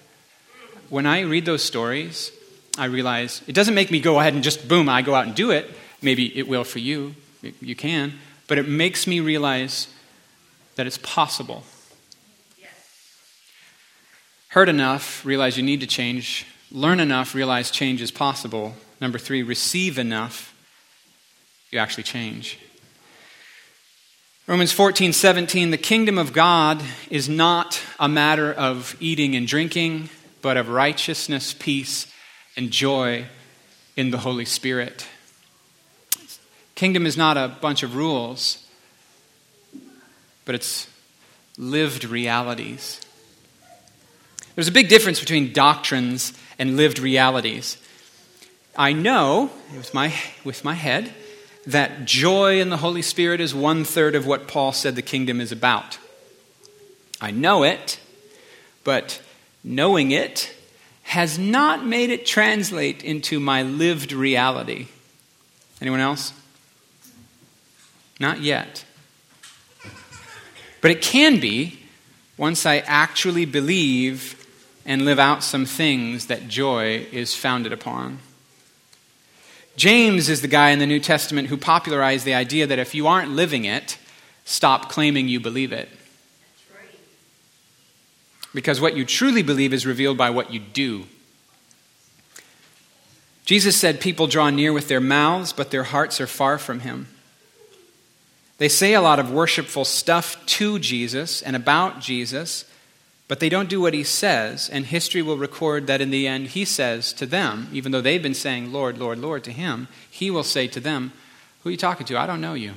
When 0.89 1.05
I 1.05 1.21
read 1.21 1.45
those 1.45 1.63
stories, 1.63 2.31
I 2.77 2.85
realize 2.85 3.41
it 3.47 3.53
doesn't 3.53 3.73
make 3.73 3.91
me 3.91 3.99
go 3.99 4.19
ahead 4.19 4.33
and 4.33 4.43
just 4.43 4.67
boom, 4.67 4.89
I 4.89 5.01
go 5.01 5.15
out 5.15 5.27
and 5.27 5.35
do 5.35 5.51
it. 5.51 5.69
Maybe 6.01 6.37
it 6.37 6.47
will 6.47 6.63
for 6.63 6.79
you, 6.79 7.15
you 7.61 7.75
can. 7.75 8.13
But 8.47 8.57
it 8.57 8.67
makes 8.67 9.07
me 9.07 9.19
realize 9.19 9.87
that 10.75 10.85
it's 10.87 10.97
possible. 10.99 11.63
Heard 14.49 14.69
enough, 14.69 15.25
realize 15.25 15.57
you 15.57 15.63
need 15.63 15.81
to 15.81 15.87
change. 15.87 16.45
Learn 16.71 16.99
enough, 16.99 17.35
realize 17.35 17.71
change 17.71 18.01
is 18.01 18.11
possible. 18.11 18.75
Number 19.01 19.17
three, 19.17 19.43
receive 19.43 19.97
enough, 19.97 20.53
you 21.71 21.79
actually 21.79 22.03
change. 22.03 22.59
Romans 24.49 24.71
14, 24.71 25.11
17, 25.11 25.71
the 25.71 25.77
kingdom 25.77 26.17
of 26.17 26.31
God 26.31 26.81
is 27.09 27.27
not 27.27 27.81
a 27.99 28.07
matter 28.07 28.53
of 28.53 28.95
eating 29.01 29.35
and 29.35 29.45
drinking, 29.45 30.09
but 30.41 30.55
of 30.55 30.69
righteousness, 30.69 31.51
peace, 31.53 32.07
and 32.55 32.71
joy 32.71 33.25
in 33.97 34.09
the 34.11 34.19
Holy 34.19 34.45
Spirit. 34.45 35.05
Kingdom 36.75 37.05
is 37.05 37.17
not 37.17 37.35
a 37.35 37.49
bunch 37.59 37.83
of 37.83 37.97
rules, 37.97 38.65
but 40.45 40.55
it's 40.55 40.87
lived 41.57 42.05
realities. 42.05 43.01
There's 44.55 44.69
a 44.69 44.71
big 44.71 44.87
difference 44.87 45.19
between 45.19 45.51
doctrines 45.51 46.31
and 46.57 46.77
lived 46.77 46.99
realities. 46.99 47.77
I 48.77 48.93
know, 48.93 49.51
with 49.75 49.93
my, 49.93 50.13
with 50.45 50.63
my 50.63 50.75
head, 50.75 51.13
that 51.67 52.05
joy 52.05 52.61
in 52.61 52.69
the 52.69 52.77
Holy 52.77 53.01
Spirit 53.01 53.41
is 53.41 53.53
one 53.53 53.83
third 53.83 54.15
of 54.15 54.25
what 54.25 54.47
Paul 54.47 54.71
said 54.71 54.95
the 54.95 55.01
kingdom 55.01 55.41
is 55.41 55.51
about. 55.51 55.99
I 57.19 57.31
know 57.31 57.63
it, 57.63 57.99
but 58.85 59.21
knowing 59.63 60.11
it 60.11 60.55
has 61.03 61.37
not 61.37 61.85
made 61.85 62.09
it 62.09 62.25
translate 62.25 63.03
into 63.03 63.39
my 63.39 63.63
lived 63.63 64.13
reality. 64.13 64.87
Anyone 65.81 65.99
else? 65.99 66.31
Not 68.19 68.41
yet. 68.41 68.85
But 70.79 70.91
it 70.91 71.01
can 71.01 71.39
be 71.39 71.79
once 72.37 72.65
I 72.65 72.77
actually 72.77 73.45
believe 73.45 74.45
and 74.85 75.03
live 75.03 75.19
out 75.19 75.43
some 75.43 75.65
things 75.65 76.27
that 76.27 76.47
joy 76.47 77.07
is 77.11 77.35
founded 77.35 77.73
upon. 77.73 78.19
James 79.77 80.27
is 80.27 80.41
the 80.41 80.47
guy 80.47 80.71
in 80.71 80.79
the 80.79 80.87
New 80.87 80.99
Testament 80.99 81.47
who 81.47 81.55
popularized 81.55 82.25
the 82.25 82.33
idea 82.33 82.65
that 82.65 82.79
if 82.79 82.95
you 82.95 83.05
aren't 83.05 83.31
living 83.31 83.63
it, 83.63 83.99
stop 84.43 84.89
claiming 84.89 85.27
you 85.27 85.39
believe 85.39 85.71
it. 85.71 85.87
Because 88.55 88.81
what 88.81 88.97
you 88.97 89.05
truly 89.05 89.43
believe 89.43 89.73
is 89.73 89.85
revealed 89.85 90.17
by 90.17 90.31
what 90.31 90.51
you 90.51 90.59
do. 90.59 91.05
Jesus 93.45 93.77
said, 93.77 94.01
People 94.01 94.25
draw 94.25 94.49
near 94.49 94.73
with 94.73 94.87
their 94.87 94.99
mouths, 94.99 95.53
but 95.53 95.69
their 95.69 95.83
hearts 95.83 96.19
are 96.19 96.27
far 96.27 96.57
from 96.57 96.79
him. 96.79 97.07
They 98.57 98.69
say 98.69 98.95
a 98.95 99.01
lot 99.01 99.19
of 99.19 99.31
worshipful 99.31 99.85
stuff 99.85 100.43
to 100.47 100.79
Jesus 100.79 101.43
and 101.43 101.55
about 101.55 101.99
Jesus, 101.99 102.65
but 103.27 103.39
they 103.41 103.49
don't 103.49 103.69
do 103.69 103.81
what 103.81 103.93
he 103.93 104.03
says, 104.03 104.69
and 104.69 104.85
history 104.85 105.21
will 105.21 105.37
record 105.37 105.87
that 105.87 105.99
in 105.99 106.11
the 106.11 106.27
end 106.27 106.47
he 106.47 106.63
says 106.63 107.11
to 107.13 107.25
them, 107.25 107.67
even 107.73 107.91
though 107.91 108.01
they've 108.01 108.23
been 108.23 108.33
saying, 108.33 108.71
Lord, 108.71 108.97
Lord, 108.97 109.19
Lord 109.19 109.43
to 109.45 109.51
him, 109.51 109.89
he 110.09 110.31
will 110.31 110.43
say 110.43 110.67
to 110.67 110.79
them, 110.79 111.11
Who 111.61 111.69
are 111.69 111.71
you 111.71 111.77
talking 111.77 112.05
to? 112.07 112.17
I 112.17 112.25
don't 112.25 112.39
know 112.39 112.53
you. 112.53 112.73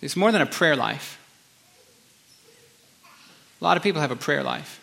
It's 0.00 0.16
more 0.16 0.32
than 0.32 0.42
a 0.42 0.46
prayer 0.46 0.74
life. 0.74 1.20
A 3.60 3.64
lot 3.64 3.76
of 3.76 3.84
people 3.84 4.00
have 4.00 4.10
a 4.10 4.16
prayer 4.16 4.42
life, 4.42 4.80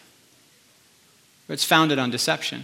but 1.48 1.54
it's 1.54 1.66
founded 1.66 2.00
on 2.00 2.12
deception. 2.12 2.64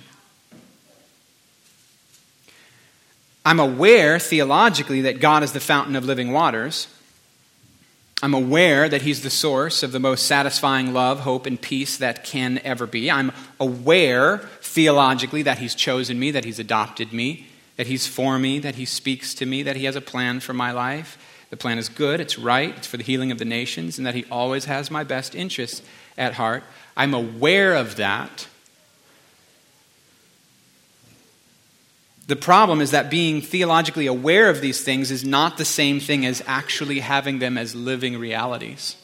I'm 3.45 3.59
aware 3.59 4.17
theologically 4.17 5.01
that 5.01 5.19
God 5.19 5.43
is 5.43 5.51
the 5.51 5.59
fountain 5.59 5.97
of 5.97 6.05
living 6.05 6.31
waters. 6.31 6.87
I'm 8.25 8.33
aware 8.33 8.89
that 8.89 9.03
He's 9.03 9.21
the 9.21 9.29
source 9.29 9.83
of 9.83 9.91
the 9.91 9.99
most 9.99 10.25
satisfying 10.25 10.93
love, 10.93 11.19
hope, 11.19 11.45
and 11.45 11.61
peace 11.61 11.97
that 11.97 12.23
can 12.23 12.59
ever 12.63 12.87
be. 12.87 13.11
I'm 13.11 13.31
aware 13.59 14.39
theologically 14.61 15.43
that 15.43 15.59
He's 15.59 15.75
chosen 15.75 16.17
me, 16.17 16.31
that 16.31 16.43
He's 16.43 16.57
adopted 16.57 17.13
me, 17.13 17.45
that 17.75 17.85
He's 17.85 18.07
for 18.07 18.39
me, 18.39 18.57
that 18.57 18.73
He 18.73 18.85
speaks 18.85 19.35
to 19.35 19.45
me, 19.45 19.61
that 19.61 19.75
He 19.75 19.85
has 19.85 19.95
a 19.95 20.01
plan 20.01 20.39
for 20.39 20.53
my 20.53 20.71
life. 20.71 21.19
The 21.51 21.57
plan 21.57 21.77
is 21.77 21.87
good, 21.87 22.19
it's 22.19 22.39
right, 22.39 22.75
it's 22.75 22.87
for 22.87 22.97
the 22.97 23.03
healing 23.03 23.29
of 23.29 23.37
the 23.37 23.45
nations, 23.45 23.99
and 23.99 24.07
that 24.07 24.15
He 24.15 24.25
always 24.31 24.65
has 24.65 24.89
my 24.89 25.03
best 25.03 25.35
interests 25.35 25.83
at 26.17 26.33
heart. 26.33 26.63
I'm 26.97 27.13
aware 27.13 27.75
of 27.75 27.97
that. 27.97 28.47
The 32.27 32.35
problem 32.35 32.81
is 32.81 32.91
that 32.91 33.09
being 33.09 33.41
theologically 33.41 34.07
aware 34.07 34.49
of 34.49 34.61
these 34.61 34.81
things 34.81 35.11
is 35.11 35.23
not 35.23 35.57
the 35.57 35.65
same 35.65 35.99
thing 35.99 36.25
as 36.25 36.41
actually 36.47 36.99
having 36.99 37.39
them 37.39 37.57
as 37.57 37.75
living 37.75 38.17
realities. 38.17 38.95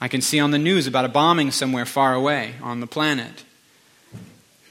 I 0.00 0.08
can 0.08 0.20
see 0.20 0.40
on 0.40 0.50
the 0.50 0.58
news 0.58 0.88
about 0.88 1.04
a 1.04 1.08
bombing 1.08 1.52
somewhere 1.52 1.86
far 1.86 2.14
away 2.14 2.54
on 2.60 2.80
the 2.80 2.88
planet. 2.88 3.44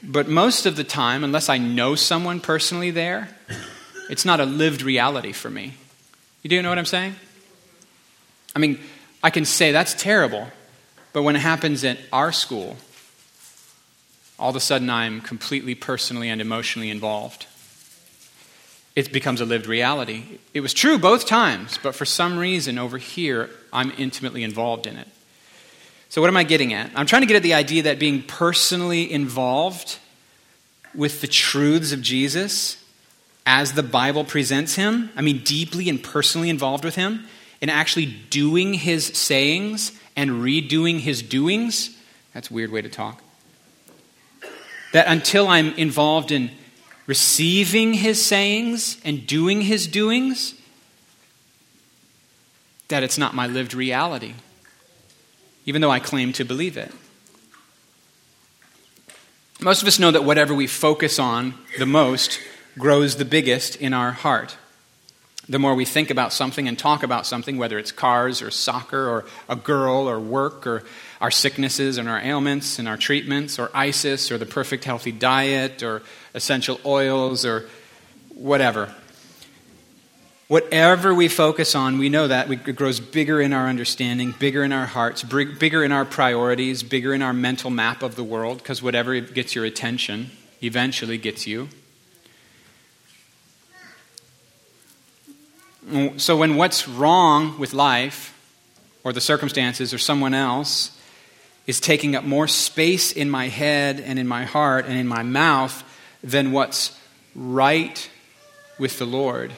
But 0.02 0.28
most 0.28 0.66
of 0.66 0.76
the 0.76 0.84
time, 0.84 1.24
unless 1.24 1.48
I 1.48 1.56
know 1.56 1.94
someone 1.94 2.38
personally 2.38 2.90
there, 2.90 3.30
it's 4.10 4.26
not 4.26 4.40
a 4.40 4.44
lived 4.44 4.82
reality 4.82 5.32
for 5.32 5.48
me. 5.48 5.74
You 6.42 6.50
do 6.50 6.60
know 6.60 6.68
what 6.68 6.78
I'm 6.78 6.84
saying? 6.84 7.14
I 8.54 8.58
mean, 8.58 8.78
I 9.22 9.30
can 9.30 9.46
say 9.46 9.72
that's 9.72 9.94
terrible, 9.94 10.48
but 11.14 11.22
when 11.22 11.36
it 11.36 11.40
happens 11.40 11.82
at 11.84 11.98
our 12.12 12.32
school, 12.32 12.76
all 14.42 14.50
of 14.50 14.56
a 14.56 14.60
sudden 14.60 14.90
I'm 14.90 15.20
completely 15.20 15.76
personally 15.76 16.28
and 16.28 16.40
emotionally 16.40 16.90
involved. 16.90 17.46
It 18.96 19.12
becomes 19.12 19.40
a 19.40 19.44
lived 19.44 19.66
reality. 19.66 20.40
It 20.52 20.62
was 20.62 20.74
true 20.74 20.98
both 20.98 21.26
times, 21.26 21.78
but 21.80 21.94
for 21.94 22.04
some 22.04 22.36
reason 22.36 22.76
over 22.76 22.98
here, 22.98 23.50
I'm 23.72 23.92
intimately 23.96 24.42
involved 24.42 24.88
in 24.88 24.96
it. 24.96 25.06
So, 26.08 26.20
what 26.20 26.26
am 26.26 26.36
I 26.36 26.42
getting 26.42 26.74
at? 26.74 26.90
I'm 26.96 27.06
trying 27.06 27.22
to 27.22 27.26
get 27.26 27.36
at 27.36 27.44
the 27.44 27.54
idea 27.54 27.84
that 27.84 28.00
being 28.00 28.20
personally 28.20 29.10
involved 29.10 29.98
with 30.92 31.20
the 31.20 31.28
truths 31.28 31.92
of 31.92 32.02
Jesus 32.02 32.84
as 33.46 33.74
the 33.74 33.82
Bible 33.84 34.24
presents 34.24 34.74
him, 34.74 35.10
I 35.14 35.22
mean, 35.22 35.38
deeply 35.44 35.88
and 35.88 36.02
personally 36.02 36.50
involved 36.50 36.84
with 36.84 36.96
him, 36.96 37.26
and 37.60 37.70
actually 37.70 38.06
doing 38.06 38.74
his 38.74 39.06
sayings 39.06 39.92
and 40.16 40.30
redoing 40.42 40.98
his 40.98 41.22
doings, 41.22 41.96
that's 42.34 42.50
a 42.50 42.54
weird 42.54 42.72
way 42.72 42.82
to 42.82 42.88
talk 42.88 43.22
That 44.92 45.06
until 45.08 45.48
I'm 45.48 45.74
involved 45.74 46.30
in 46.30 46.50
receiving 47.06 47.94
his 47.94 48.24
sayings 48.24 48.98
and 49.04 49.26
doing 49.26 49.62
his 49.62 49.86
doings, 49.86 50.54
that 52.88 53.02
it's 53.02 53.18
not 53.18 53.34
my 53.34 53.46
lived 53.46 53.74
reality, 53.74 54.34
even 55.64 55.80
though 55.80 55.90
I 55.90 55.98
claim 55.98 56.32
to 56.34 56.44
believe 56.44 56.76
it. 56.76 56.92
Most 59.60 59.80
of 59.80 59.88
us 59.88 59.98
know 59.98 60.10
that 60.10 60.24
whatever 60.24 60.52
we 60.54 60.66
focus 60.66 61.18
on 61.18 61.54
the 61.78 61.86
most 61.86 62.40
grows 62.78 63.16
the 63.16 63.24
biggest 63.24 63.76
in 63.76 63.94
our 63.94 64.12
heart. 64.12 64.56
The 65.48 65.58
more 65.58 65.74
we 65.74 65.84
think 65.84 66.10
about 66.10 66.32
something 66.32 66.68
and 66.68 66.78
talk 66.78 67.02
about 67.02 67.26
something, 67.26 67.58
whether 67.58 67.76
it's 67.76 67.90
cars 67.90 68.42
or 68.42 68.50
soccer 68.52 69.08
or 69.08 69.24
a 69.48 69.56
girl 69.56 70.08
or 70.08 70.20
work 70.20 70.66
or 70.66 70.84
our 71.20 71.32
sicknesses 71.32 71.98
and 71.98 72.08
our 72.08 72.20
ailments 72.20 72.78
and 72.78 72.86
our 72.86 72.96
treatments 72.96 73.58
or 73.58 73.68
ISIS 73.74 74.30
or 74.30 74.38
the 74.38 74.46
perfect 74.46 74.84
healthy 74.84 75.10
diet 75.10 75.82
or 75.82 76.02
essential 76.34 76.80
oils 76.86 77.44
or 77.44 77.68
whatever. 78.34 78.94
Whatever 80.46 81.14
we 81.14 81.28
focus 81.28 81.74
on, 81.74 81.98
we 81.98 82.08
know 82.08 82.28
that 82.28 82.50
it 82.50 82.76
grows 82.76 83.00
bigger 83.00 83.40
in 83.40 83.52
our 83.52 83.68
understanding, 83.68 84.34
bigger 84.38 84.62
in 84.62 84.70
our 84.70 84.86
hearts, 84.86 85.22
bigger 85.22 85.82
in 85.82 85.90
our 85.90 86.04
priorities, 86.04 86.82
bigger 86.82 87.14
in 87.14 87.22
our 87.22 87.32
mental 87.32 87.70
map 87.70 88.02
of 88.02 88.16
the 88.16 88.24
world, 88.24 88.58
because 88.58 88.82
whatever 88.82 89.18
gets 89.18 89.54
your 89.54 89.64
attention 89.64 90.30
eventually 90.62 91.18
gets 91.18 91.46
you. 91.46 91.68
So, 96.16 96.36
when 96.36 96.56
what's 96.56 96.86
wrong 96.86 97.58
with 97.58 97.74
life, 97.74 98.38
or 99.02 99.12
the 99.12 99.20
circumstances, 99.20 99.92
or 99.92 99.98
someone 99.98 100.32
else, 100.32 100.96
is 101.66 101.80
taking 101.80 102.14
up 102.14 102.24
more 102.24 102.46
space 102.46 103.12
in 103.12 103.28
my 103.28 103.48
head 103.48 104.00
and 104.00 104.18
in 104.18 104.26
my 104.26 104.44
heart 104.44 104.86
and 104.86 104.96
in 104.96 105.08
my 105.08 105.22
mouth 105.22 105.82
than 106.22 106.52
what's 106.52 106.96
right 107.34 108.08
with 108.78 108.98
the 108.98 109.04
Lord, 109.04 109.52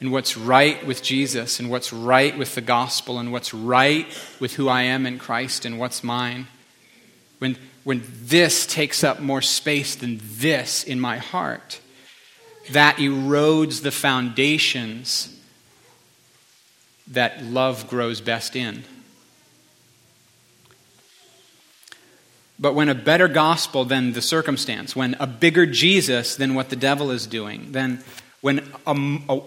and 0.00 0.12
what's 0.12 0.36
right 0.36 0.86
with 0.86 1.02
Jesus 1.02 1.60
and 1.60 1.70
what's 1.70 1.92
right 1.92 2.36
with 2.36 2.54
the 2.54 2.60
gospel 2.60 3.18
and 3.18 3.32
what's 3.32 3.52
right 3.52 4.06
with 4.40 4.54
who 4.54 4.68
I 4.68 4.82
am 4.82 5.06
in 5.06 5.18
Christ 5.18 5.64
and 5.64 5.78
what's 5.78 6.04
mine. 6.04 6.48
When, 7.38 7.56
when 7.84 8.02
this 8.06 8.66
takes 8.66 9.04
up 9.04 9.20
more 9.20 9.42
space 9.42 9.94
than 9.94 10.20
this 10.22 10.84
in 10.84 11.00
my 11.00 11.18
heart, 11.18 11.80
that 12.70 12.96
erodes 12.96 13.82
the 13.82 13.90
foundations 13.90 15.36
that 17.08 17.42
love 17.42 17.88
grows 17.88 18.20
best 18.20 18.54
in. 18.54 18.84
But 22.58 22.74
when 22.74 22.90
a 22.90 22.94
better 22.94 23.26
gospel 23.26 23.86
than 23.86 24.12
the 24.12 24.20
circumstance, 24.20 24.94
when 24.94 25.16
a 25.18 25.26
bigger 25.26 25.64
Jesus 25.64 26.36
than 26.36 26.54
what 26.54 26.68
the 26.68 26.76
devil 26.76 27.10
is 27.10 27.26
doing, 27.26 27.72
then 27.72 28.04
when 28.42 28.70
a, 28.86 28.92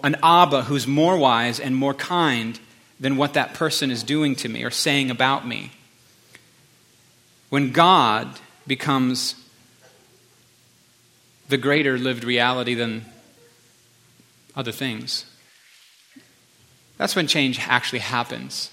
an 0.02 0.16
Abba 0.22 0.62
who's 0.62 0.86
more 0.86 1.16
wise 1.16 1.60
and 1.60 1.76
more 1.76 1.94
kind 1.94 2.58
than 2.98 3.16
what 3.16 3.34
that 3.34 3.54
person 3.54 3.90
is 3.90 4.02
doing 4.02 4.34
to 4.36 4.48
me 4.48 4.64
or 4.64 4.70
saying 4.70 5.10
about 5.10 5.46
me, 5.46 5.70
when 7.50 7.70
God 7.70 8.40
becomes 8.66 9.36
the 11.48 11.56
greater 11.56 11.98
lived 11.98 12.24
reality 12.24 12.74
than 12.74 13.04
other 14.56 14.72
things, 14.72 15.26
that's 16.96 17.16
when 17.16 17.26
change 17.26 17.60
actually 17.60 17.98
happens. 17.98 18.70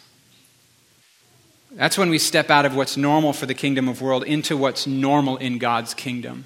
That's 1.74 1.98
when 1.98 2.10
we 2.10 2.18
step 2.18 2.50
out 2.50 2.66
of 2.66 2.76
what's 2.76 2.98
normal 2.98 3.34
for 3.34 3.46
the 3.46 3.54
kingdom 3.54 3.88
of 3.88 4.02
world 4.02 4.24
into 4.24 4.58
what's 4.58 4.86
normal 4.86 5.38
in 5.38 5.58
God's 5.58 5.94
kingdom. 5.94 6.46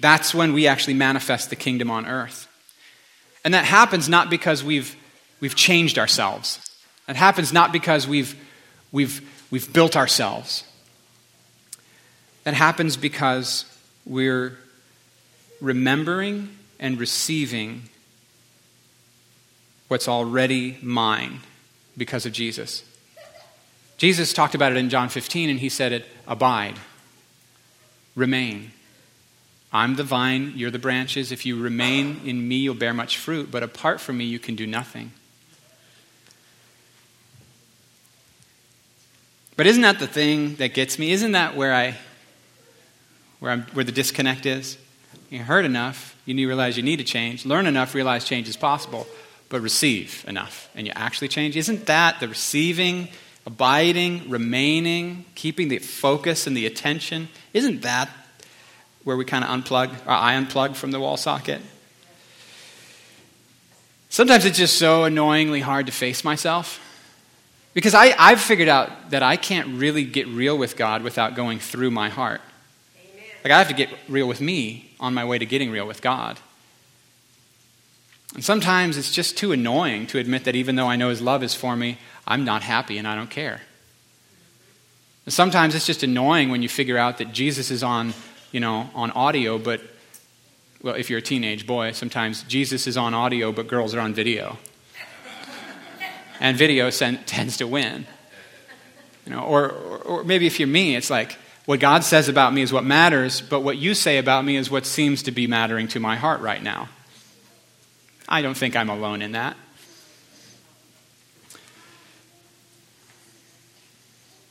That's 0.00 0.34
when 0.34 0.52
we 0.52 0.66
actually 0.66 0.94
manifest 0.94 1.50
the 1.50 1.56
kingdom 1.56 1.90
on 1.90 2.06
earth. 2.06 2.46
And 3.44 3.54
that 3.54 3.64
happens 3.64 4.08
not 4.08 4.28
because 4.28 4.62
we've, 4.62 4.96
we've 5.40 5.54
changed 5.54 5.98
ourselves. 5.98 6.58
That 7.06 7.16
happens 7.16 7.52
not 7.52 7.72
because 7.72 8.06
we've, 8.06 8.34
we've, 8.92 9.46
we've 9.50 9.72
built 9.72 9.96
ourselves. 9.96 10.64
That 12.44 12.54
happens 12.54 12.96
because 12.96 13.64
we're 14.04 14.58
remembering 15.60 16.56
and 16.78 16.98
receiving 16.98 17.82
what's 19.88 20.08
already 20.08 20.78
mine 20.82 21.40
because 21.96 22.26
of 22.26 22.32
Jesus. 22.32 22.84
Jesus 23.96 24.32
talked 24.32 24.54
about 24.54 24.72
it 24.72 24.78
in 24.78 24.90
John 24.90 25.08
15, 25.08 25.50
and 25.50 25.60
he 25.60 25.68
said 25.68 25.92
it 25.92 26.04
abide, 26.26 26.78
remain. 28.16 28.72
I'm 29.72 29.96
the 29.96 30.04
vine, 30.04 30.52
you're 30.56 30.70
the 30.70 30.78
branches. 30.78 31.32
If 31.32 31.46
you 31.46 31.60
remain 31.60 32.20
in 32.24 32.46
me, 32.46 32.56
you'll 32.56 32.74
bear 32.74 32.94
much 32.94 33.18
fruit, 33.18 33.50
but 33.50 33.62
apart 33.62 34.00
from 34.00 34.18
me, 34.18 34.24
you 34.24 34.38
can 34.38 34.54
do 34.54 34.66
nothing. 34.66 35.12
But 39.56 39.66
isn't 39.66 39.82
that 39.82 40.00
the 40.00 40.06
thing 40.06 40.56
that 40.56 40.74
gets 40.74 40.98
me? 40.98 41.12
Isn't 41.12 41.32
that 41.32 41.56
where 41.56 41.72
I 41.72 41.96
where, 43.40 43.52
I'm, 43.52 43.62
where 43.72 43.84
the 43.84 43.92
disconnect 43.92 44.46
is? 44.46 44.78
You 45.30 45.40
heard 45.40 45.64
enough, 45.64 46.16
you 46.26 46.46
realize 46.46 46.76
you 46.76 46.82
need 46.82 46.98
to 46.98 47.04
change. 47.04 47.44
Learn 47.44 47.66
enough, 47.66 47.94
realize 47.94 48.24
change 48.24 48.48
is 48.48 48.56
possible. 48.56 49.06
But 49.48 49.60
receive 49.60 50.24
enough, 50.26 50.68
and 50.74 50.86
you 50.86 50.92
actually 50.96 51.28
change. 51.28 51.56
Isn't 51.56 51.86
that 51.86 52.18
the 52.18 52.28
receiving, 52.28 53.08
abiding, 53.46 54.28
remaining, 54.30 55.26
keeping 55.34 55.68
the 55.68 55.78
focus 55.78 56.46
and 56.46 56.56
the 56.56 56.66
attention? 56.66 57.28
Isn't 57.52 57.82
that 57.82 58.08
where 59.04 59.16
we 59.16 59.24
kind 59.24 59.44
of 59.44 59.50
unplug, 59.50 59.90
or 60.06 60.10
I 60.10 60.34
unplug 60.34 60.74
from 60.74 60.90
the 60.90 60.98
wall 60.98 61.16
socket. 61.16 61.60
Sometimes 64.08 64.44
it's 64.44 64.58
just 64.58 64.78
so 64.78 65.04
annoyingly 65.04 65.60
hard 65.60 65.86
to 65.86 65.92
face 65.92 66.24
myself. 66.24 66.80
Because 67.74 67.94
I, 67.94 68.14
I've 68.18 68.40
figured 68.40 68.68
out 68.68 69.10
that 69.10 69.22
I 69.22 69.36
can't 69.36 69.78
really 69.78 70.04
get 70.04 70.26
real 70.28 70.56
with 70.56 70.76
God 70.76 71.02
without 71.02 71.34
going 71.34 71.58
through 71.58 71.90
my 71.90 72.08
heart. 72.08 72.40
Like, 73.44 73.52
I 73.52 73.58
have 73.58 73.68
to 73.68 73.74
get 73.74 73.90
real 74.08 74.26
with 74.26 74.40
me 74.40 74.90
on 74.98 75.14
my 75.14 75.24
way 75.24 75.38
to 75.38 75.46
getting 75.46 75.70
real 75.70 75.86
with 75.86 76.00
God. 76.02 76.40
And 78.34 78.44
sometimes 78.44 78.96
it's 78.96 79.12
just 79.12 79.36
too 79.36 79.52
annoying 79.52 80.06
to 80.08 80.18
admit 80.18 80.44
that 80.44 80.56
even 80.56 80.74
though 80.74 80.88
I 80.88 80.96
know 80.96 81.10
His 81.10 81.20
love 81.20 81.42
is 81.42 81.54
for 81.54 81.76
me, 81.76 81.98
I'm 82.26 82.44
not 82.44 82.62
happy 82.62 82.98
and 82.98 83.06
I 83.06 83.14
don't 83.14 83.30
care. 83.30 83.60
And 85.26 85.32
sometimes 85.32 85.74
it's 85.74 85.86
just 85.86 86.02
annoying 86.02 86.50
when 86.50 86.62
you 86.62 86.68
figure 86.68 86.98
out 86.98 87.18
that 87.18 87.32
Jesus 87.32 87.70
is 87.70 87.82
on 87.82 88.14
you 88.54 88.60
know, 88.60 88.88
on 88.94 89.10
audio, 89.10 89.58
but, 89.58 89.80
well, 90.80 90.94
if 90.94 91.10
you're 91.10 91.18
a 91.18 91.22
teenage 91.22 91.66
boy, 91.66 91.90
sometimes 91.90 92.44
Jesus 92.44 92.86
is 92.86 92.96
on 92.96 93.12
audio, 93.12 93.50
but 93.50 93.66
girls 93.66 93.96
are 93.96 94.00
on 94.00 94.14
video. 94.14 94.58
and 96.38 96.56
video 96.56 96.88
tends 96.88 97.56
to 97.56 97.66
win. 97.66 98.06
You 99.26 99.32
know, 99.32 99.40
or, 99.40 99.70
or, 99.70 99.98
or 99.98 100.24
maybe 100.24 100.46
if 100.46 100.60
you're 100.60 100.68
me, 100.68 100.94
it's 100.94 101.10
like, 101.10 101.36
what 101.66 101.80
God 101.80 102.04
says 102.04 102.28
about 102.28 102.52
me 102.52 102.62
is 102.62 102.72
what 102.72 102.84
matters, 102.84 103.40
but 103.40 103.60
what 103.60 103.78
you 103.78 103.94
say 103.94 104.18
about 104.18 104.44
me 104.44 104.56
is 104.56 104.70
what 104.70 104.84
seems 104.84 105.22
to 105.22 105.30
be 105.30 105.46
mattering 105.46 105.88
to 105.88 106.00
my 106.00 106.16
heart 106.16 106.40
right 106.40 106.62
now. 106.62 106.88
I 108.28 108.42
don't 108.42 108.56
think 108.56 108.76
I'm 108.76 108.90
alone 108.90 109.22
in 109.22 109.32
that. 109.32 109.56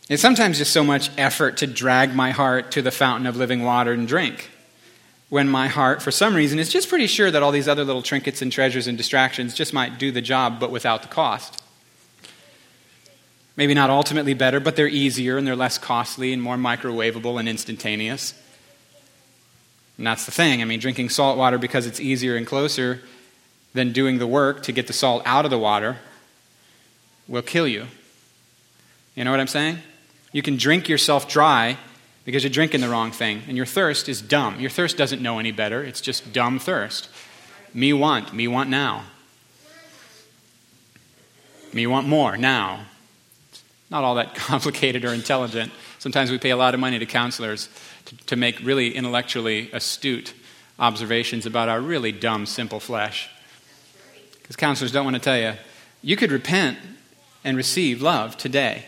It's 0.09 0.21
sometimes 0.21 0.57
just 0.57 0.73
so 0.73 0.83
much 0.83 1.09
effort 1.17 1.57
to 1.57 1.67
drag 1.67 2.13
my 2.13 2.31
heart 2.31 2.71
to 2.71 2.81
the 2.81 2.91
fountain 2.91 3.25
of 3.25 3.37
living 3.37 3.63
water 3.63 3.93
and 3.93 4.07
drink. 4.07 4.49
When 5.29 5.47
my 5.47 5.67
heart, 5.67 6.01
for 6.01 6.11
some 6.11 6.35
reason, 6.35 6.59
is 6.59 6.69
just 6.69 6.89
pretty 6.89 7.07
sure 7.07 7.31
that 7.31 7.41
all 7.41 7.51
these 7.51 7.67
other 7.67 7.83
little 7.83 8.03
trinkets 8.03 8.41
and 8.41 8.51
treasures 8.51 8.85
and 8.85 8.97
distractions 8.97 9.55
just 9.55 9.73
might 9.73 9.97
do 9.97 10.11
the 10.11 10.21
job, 10.21 10.59
but 10.59 10.71
without 10.71 11.01
the 11.01 11.07
cost. 11.07 11.62
Maybe 13.55 13.73
not 13.73 13.89
ultimately 13.89 14.33
better, 14.33 14.59
but 14.59 14.75
they're 14.75 14.87
easier 14.87 15.37
and 15.37 15.45
they're 15.45 15.55
less 15.55 15.77
costly 15.77 16.33
and 16.33 16.41
more 16.41 16.55
microwavable 16.55 17.39
and 17.39 17.47
instantaneous. 17.47 18.33
And 19.97 20.07
that's 20.07 20.25
the 20.25 20.31
thing. 20.31 20.61
I 20.61 20.65
mean, 20.65 20.79
drinking 20.79 21.09
salt 21.09 21.37
water 21.37 21.57
because 21.57 21.85
it's 21.85 21.99
easier 21.99 22.35
and 22.35 22.47
closer 22.47 23.01
than 23.73 23.91
doing 23.91 24.17
the 24.17 24.27
work 24.27 24.63
to 24.63 24.71
get 24.71 24.87
the 24.87 24.93
salt 24.93 25.21
out 25.25 25.45
of 25.45 25.51
the 25.51 25.59
water 25.59 25.97
will 27.27 27.41
kill 27.41 27.67
you. 27.67 27.85
You 29.15 29.23
know 29.23 29.31
what 29.31 29.39
I'm 29.39 29.47
saying? 29.47 29.77
You 30.31 30.41
can 30.41 30.57
drink 30.57 30.89
yourself 30.89 31.27
dry 31.29 31.77
because 32.25 32.43
you're 32.43 32.49
drinking 32.49 32.81
the 32.81 32.89
wrong 32.89 33.11
thing, 33.11 33.43
and 33.47 33.57
your 33.57 33.65
thirst 33.65 34.07
is 34.07 34.21
dumb. 34.21 34.59
Your 34.59 34.69
thirst 34.69 34.97
doesn't 34.97 35.21
know 35.21 35.39
any 35.39 35.51
better, 35.51 35.83
it's 35.83 36.01
just 36.01 36.33
dumb 36.33 36.57
thirst. 36.57 37.09
Me 37.73 37.91
want, 37.91 38.33
me 38.33 38.47
want 38.47 38.69
now. 38.69 39.03
Me 41.73 41.85
want 41.85 42.07
more 42.07 42.37
now. 42.37 42.85
Not 43.93 44.03
all 44.03 44.15
that 44.15 44.33
complicated 44.35 45.05
or 45.05 45.13
intelligent. 45.13 45.71
Sometimes 45.99 46.31
we 46.31 46.39
pay 46.39 46.49
a 46.49 46.57
lot 46.57 46.73
of 46.73 46.79
money 46.81 46.99
to 46.99 47.05
counselors 47.05 47.69
to, 48.05 48.17
to 48.25 48.35
make 48.35 48.59
really 48.59 48.93
intellectually 48.93 49.69
astute 49.71 50.33
observations 50.79 51.45
about 51.45 51.69
our 51.69 51.79
really 51.79 52.11
dumb, 52.11 52.45
simple 52.45 52.79
flesh. 52.81 53.29
Because 54.41 54.57
counselors 54.57 54.91
don't 54.91 55.05
want 55.05 55.15
to 55.15 55.21
tell 55.21 55.37
you, 55.37 55.53
you 56.01 56.17
could 56.17 56.31
repent 56.31 56.77
and 57.45 57.55
receive 57.55 58.01
love 58.01 58.35
today. 58.35 58.85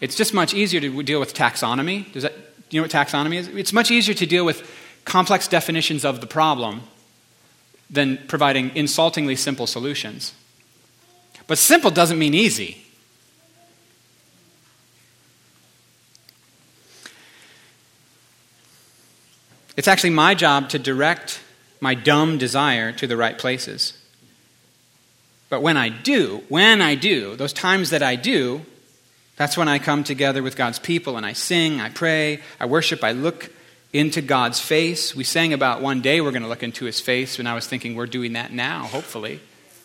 It's 0.00 0.14
just 0.14 0.34
much 0.34 0.52
easier 0.52 0.80
to 0.80 1.02
deal 1.02 1.18
with 1.18 1.32
taxonomy. 1.34 2.12
Does 2.12 2.22
that 2.22 2.34
you 2.70 2.80
know 2.80 2.84
what 2.84 2.90
taxonomy 2.90 3.36
is? 3.36 3.48
It's 3.48 3.72
much 3.72 3.90
easier 3.90 4.14
to 4.14 4.26
deal 4.26 4.44
with 4.44 4.68
complex 5.04 5.48
definitions 5.48 6.04
of 6.04 6.20
the 6.20 6.26
problem 6.26 6.82
than 7.88 8.18
providing 8.28 8.74
insultingly 8.76 9.36
simple 9.36 9.66
solutions. 9.66 10.34
But 11.46 11.58
simple 11.58 11.90
doesn't 11.90 12.18
mean 12.18 12.34
easy. 12.34 12.85
It's 19.76 19.88
actually 19.88 20.10
my 20.10 20.34
job 20.34 20.70
to 20.70 20.78
direct 20.78 21.40
my 21.80 21.94
dumb 21.94 22.38
desire 22.38 22.92
to 22.92 23.06
the 23.06 23.16
right 23.16 23.36
places. 23.36 23.92
But 25.48 25.60
when 25.60 25.76
I 25.76 25.90
do, 25.90 26.42
when 26.48 26.80
I 26.80 26.94
do, 26.94 27.36
those 27.36 27.52
times 27.52 27.90
that 27.90 28.02
I 28.02 28.16
do, 28.16 28.62
that's 29.36 29.56
when 29.56 29.68
I 29.68 29.78
come 29.78 30.02
together 30.02 30.42
with 30.42 30.56
God's 30.56 30.78
people 30.78 31.16
and 31.16 31.26
I 31.26 31.34
sing, 31.34 31.80
I 31.80 31.90
pray, 31.90 32.40
I 32.58 32.66
worship, 32.66 33.04
I 33.04 33.12
look 33.12 33.50
into 33.92 34.20
God's 34.22 34.60
face. 34.60 35.14
We 35.14 35.24
sang 35.24 35.52
about 35.52 35.82
one 35.82 36.00
day 36.00 36.20
we're 36.20 36.32
going 36.32 36.42
to 36.42 36.48
look 36.48 36.62
into 36.62 36.86
his 36.86 37.00
face, 37.00 37.38
and 37.38 37.48
I 37.48 37.54
was 37.54 37.66
thinking 37.66 37.94
we're 37.94 38.06
doing 38.06 38.32
that 38.32 38.52
now, 38.52 38.84
hopefully. 38.84 39.40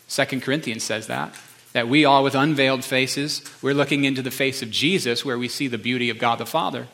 Second 0.08 0.42
Corinthians 0.42 0.82
says 0.82 1.06
that. 1.06 1.34
That 1.72 1.88
we 1.88 2.04
all 2.04 2.22
with 2.22 2.34
unveiled 2.34 2.84
faces, 2.84 3.42
we're 3.62 3.74
looking 3.74 4.04
into 4.04 4.20
the 4.20 4.30
face 4.30 4.62
of 4.62 4.70
Jesus 4.70 5.24
where 5.24 5.38
we 5.38 5.48
see 5.48 5.68
the 5.68 5.78
beauty 5.78 6.10
of 6.10 6.18
God 6.18 6.38
the 6.38 6.46
Father. 6.46 6.88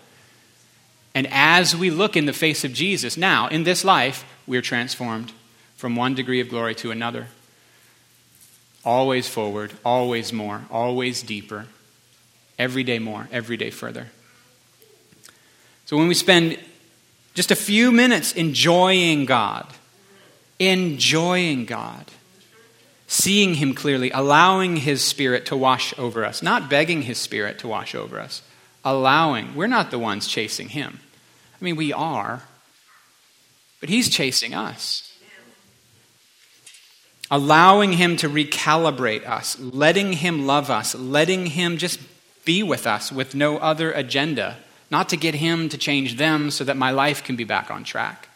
And 1.18 1.26
as 1.33 1.74
we 1.74 1.90
look 1.90 2.16
in 2.16 2.26
the 2.26 2.33
face 2.33 2.62
of 2.62 2.72
Jesus 2.72 3.16
now, 3.16 3.48
in 3.48 3.64
this 3.64 3.85
life, 3.85 4.24
we're 4.46 4.62
transformed 4.62 5.33
from 5.74 5.96
one 5.96 6.14
degree 6.14 6.38
of 6.38 6.48
glory 6.48 6.76
to 6.76 6.92
another. 6.92 7.26
Always 8.85 9.28
forward, 9.28 9.72
always 9.85 10.33
more, 10.33 10.62
always 10.70 11.24
deeper, 11.24 11.66
every 12.57 12.85
day 12.85 13.00
more, 13.00 13.26
every 13.33 13.57
day 13.57 13.70
further. 13.70 14.11
So 15.87 15.96
when 15.96 16.07
we 16.07 16.14
spend 16.14 16.57
just 17.35 17.50
a 17.50 17.57
few 17.57 17.90
minutes 17.90 18.33
enjoying 18.35 19.24
God, 19.24 19.66
enjoying 20.61 21.64
God, 21.64 22.12
seeing 23.09 23.54
Him 23.54 23.74
clearly, 23.74 24.12
allowing 24.12 24.76
His 24.76 25.02
Spirit 25.02 25.46
to 25.46 25.57
wash 25.57 25.92
over 25.98 26.24
us, 26.24 26.44
not 26.44 26.70
begging 26.70 27.02
His 27.02 27.18
Spirit 27.18 27.59
to 27.59 27.66
wash 27.66 27.96
over 27.96 28.20
us, 28.20 28.40
allowing. 28.85 29.57
We're 29.57 29.66
not 29.66 29.90
the 29.90 29.98
ones 29.98 30.28
chasing 30.28 30.68
Him. 30.68 31.00
I 31.61 31.64
mean, 31.64 31.77
we 31.77 31.92
are, 31.92 32.42
but 33.81 33.88
He's 33.88 34.09
chasing 34.09 34.55
us. 34.55 35.05
Allowing 37.31 37.92
Him 37.92 38.16
to 38.18 38.29
recalibrate 38.29 39.29
us, 39.29 39.59
letting 39.61 40.14
Him 40.14 40.47
love 40.47 40.71
us, 40.71 40.94
letting 40.94 41.47
Him 41.47 41.77
just 41.77 42.01
be 42.44 42.62
with 42.62 42.87
us 42.87 43.12
with 43.12 43.35
no 43.35 43.59
other 43.59 43.92
agenda, 43.92 44.57
not 44.90 45.11
to 45.11 45.16
get 45.16 45.35
Him 45.35 45.68
to 45.68 45.77
change 45.77 46.16
them 46.16 46.51
so 46.51 46.64
that 46.64 46.77
my 46.77 46.90
life 46.90 47.23
can 47.23 47.37
be 47.37 47.44
back 47.44 47.71
on 47.71 47.85
track. 47.85 48.29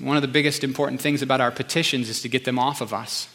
One 0.00 0.16
of 0.16 0.22
the 0.22 0.28
biggest 0.28 0.64
important 0.64 1.00
things 1.00 1.22
about 1.22 1.40
our 1.40 1.52
petitions 1.52 2.08
is 2.08 2.22
to 2.22 2.28
get 2.28 2.44
them 2.44 2.58
off 2.58 2.80
of 2.80 2.92
us. 2.92 3.28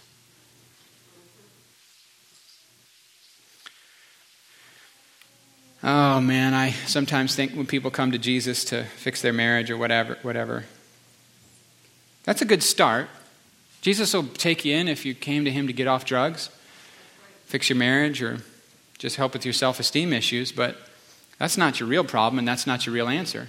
Oh 5.81 6.19
man, 6.19 6.53
I 6.53 6.71
sometimes 6.71 7.35
think 7.35 7.53
when 7.53 7.65
people 7.65 7.89
come 7.89 8.11
to 8.11 8.17
Jesus 8.17 8.65
to 8.65 8.83
fix 8.83 9.21
their 9.21 9.31
marriage 9.31 9.71
or 9.71 9.77
whatever, 9.77 10.17
whatever. 10.23 10.65
That's 12.25 12.41
a 12.41 12.45
good 12.45 12.61
start. 12.61 13.07
Jesus 13.81 14.13
will 14.13 14.27
take 14.27 14.65
you 14.65 14.75
in 14.75 14.89
if 14.89 15.05
you 15.05 15.13
came 15.13 15.45
to 15.45 15.51
him 15.51 15.67
to 15.67 15.73
get 15.73 15.87
off 15.87 16.03
drugs, 16.03 16.49
fix 17.45 17.69
your 17.69 17.77
marriage, 17.77 18.21
or 18.21 18.39
just 18.97 19.15
help 19.15 19.31
with 19.31 19.45
your 19.45 19.53
self 19.53 19.79
esteem 19.79 20.11
issues, 20.11 20.51
but 20.51 20.75
that's 21.37 21.57
not 21.57 21.79
your 21.79 21.87
real 21.87 22.03
problem 22.03 22.39
and 22.39 22.47
that's 22.47 22.67
not 22.67 22.85
your 22.85 22.93
real 22.93 23.07
answer. 23.07 23.47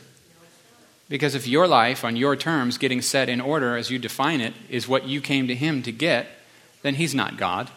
Because 1.09 1.35
if 1.35 1.49
your 1.49 1.67
life 1.67 2.05
on 2.05 2.15
your 2.15 2.37
terms, 2.37 2.79
getting 2.79 3.03
set 3.03 3.29
in 3.29 3.41
order 3.41 3.77
as 3.77 3.91
you 3.91 3.99
define 3.99 4.41
it, 4.41 4.55
is 4.69 4.87
what 4.87 5.09
you 5.09 5.21
came 5.21 5.49
to 5.49 5.57
him 5.57 5.83
to 5.83 5.91
get, 5.91 6.29
then 6.83 6.95
he's 6.95 7.17
not 7.17 7.37
God. 7.37 7.69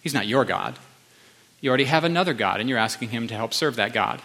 He's 0.00 0.14
not 0.14 0.28
your 0.28 0.44
God. 0.44 0.78
You 1.62 1.68
already 1.68 1.84
have 1.84 2.02
another 2.02 2.34
God, 2.34 2.60
and 2.60 2.68
you're 2.68 2.78
asking 2.78 3.10
Him 3.10 3.28
to 3.28 3.34
help 3.34 3.54
serve 3.54 3.76
that 3.76 3.94
God. 3.94 4.20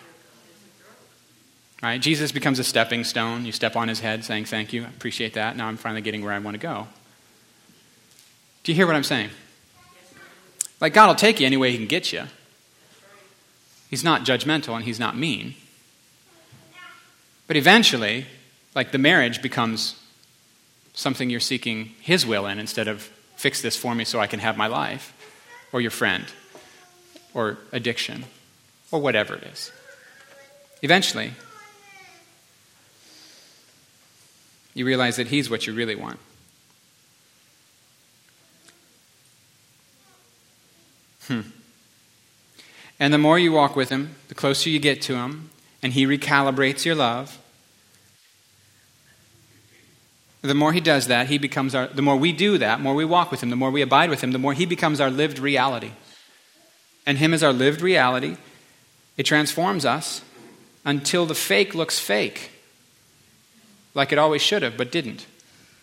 Right? 1.83 2.01
Jesus 2.01 2.31
becomes 2.31 2.57
a 2.57 2.63
stepping 2.63 3.03
stone. 3.03 3.45
You 3.45 3.51
step 3.51 3.75
on 3.75 3.87
His 3.87 3.99
head 3.99 4.25
saying, 4.25 4.45
Thank 4.45 4.73
you, 4.73 4.83
I 4.83 4.87
appreciate 4.87 5.35
that. 5.35 5.55
Now 5.55 5.67
I'm 5.67 5.77
finally 5.77 6.01
getting 6.01 6.23
where 6.23 6.33
I 6.33 6.39
want 6.39 6.55
to 6.55 6.59
go. 6.59 6.87
Do 8.63 8.71
you 8.71 8.75
hear 8.75 8.87
what 8.87 8.95
I'm 8.95 9.03
saying? 9.03 9.29
Like, 10.81 10.93
God 10.93 11.07
will 11.07 11.15
take 11.15 11.39
you 11.39 11.45
any 11.45 11.57
way 11.57 11.71
He 11.71 11.77
can 11.77 11.85
get 11.85 12.11
you. 12.11 12.23
He's 13.87 14.03
not 14.03 14.25
judgmental 14.25 14.75
and 14.75 14.83
He's 14.83 14.99
not 14.99 15.15
mean. 15.15 15.53
But 17.45 17.55
eventually, 17.55 18.25
like 18.73 18.91
the 18.91 18.97
marriage 18.97 19.43
becomes 19.43 19.95
something 20.95 21.29
you're 21.29 21.39
seeking 21.39 21.93
His 22.01 22.25
will 22.25 22.47
in 22.47 22.57
instead 22.57 22.87
of 22.87 23.03
fix 23.35 23.61
this 23.61 23.77
for 23.77 23.93
me 23.93 24.05
so 24.05 24.19
I 24.19 24.25
can 24.25 24.39
have 24.39 24.57
my 24.57 24.65
life, 24.65 25.13
or 25.71 25.81
your 25.81 25.91
friend 25.91 26.25
or 27.33 27.57
addiction 27.71 28.25
or 28.91 28.99
whatever 28.99 29.35
it 29.35 29.43
is. 29.43 29.71
Eventually, 30.81 31.33
you 34.73 34.85
realize 34.85 35.15
that 35.15 35.27
He's 35.27 35.49
what 35.49 35.65
you 35.65 35.73
really 35.73 35.95
want. 35.95 36.19
Hmm. 41.27 41.41
And 42.99 43.13
the 43.13 43.17
more 43.17 43.37
you 43.37 43.51
walk 43.51 43.75
with 43.75 43.89
Him, 43.89 44.15
the 44.27 44.35
closer 44.35 44.69
you 44.69 44.79
get 44.79 45.01
to 45.03 45.15
Him, 45.15 45.49
and 45.83 45.93
He 45.93 46.05
recalibrates 46.05 46.85
your 46.85 46.95
love. 46.95 47.39
The 50.41 50.53
more 50.53 50.71
He 50.71 50.79
does 50.79 51.07
that, 51.07 51.27
He 51.27 51.37
becomes 51.37 51.75
our. 51.75 51.87
The 51.87 52.01
more 52.01 52.15
we 52.15 52.31
do 52.31 52.57
that, 52.59 52.77
the 52.77 52.83
more 52.83 52.95
we 52.95 53.03
walk 53.03 53.31
with 53.31 53.41
Him, 53.41 53.49
the 53.49 53.55
more 53.55 53.71
we 53.71 53.81
abide 53.81 54.09
with 54.09 54.23
Him, 54.23 54.31
the 54.31 54.39
more 54.39 54.53
He 54.53 54.65
becomes 54.65 55.01
our 55.01 55.09
lived 55.09 55.39
reality 55.39 55.91
and 57.07 57.17
Him 57.17 57.33
as 57.33 57.41
our 57.41 57.53
lived 57.53 57.81
reality, 57.81 58.35
it 59.15 59.23
transforms 59.23 59.85
us 59.85 60.21
until 60.85 61.25
the 61.25 61.33
fake 61.33 61.73
looks 61.73 61.97
fake, 61.97 62.51
like 63.95 64.11
it 64.11 64.19
always 64.19 64.41
should 64.41 64.61
have, 64.61 64.77
but 64.77 64.91
didn't. 64.91 65.25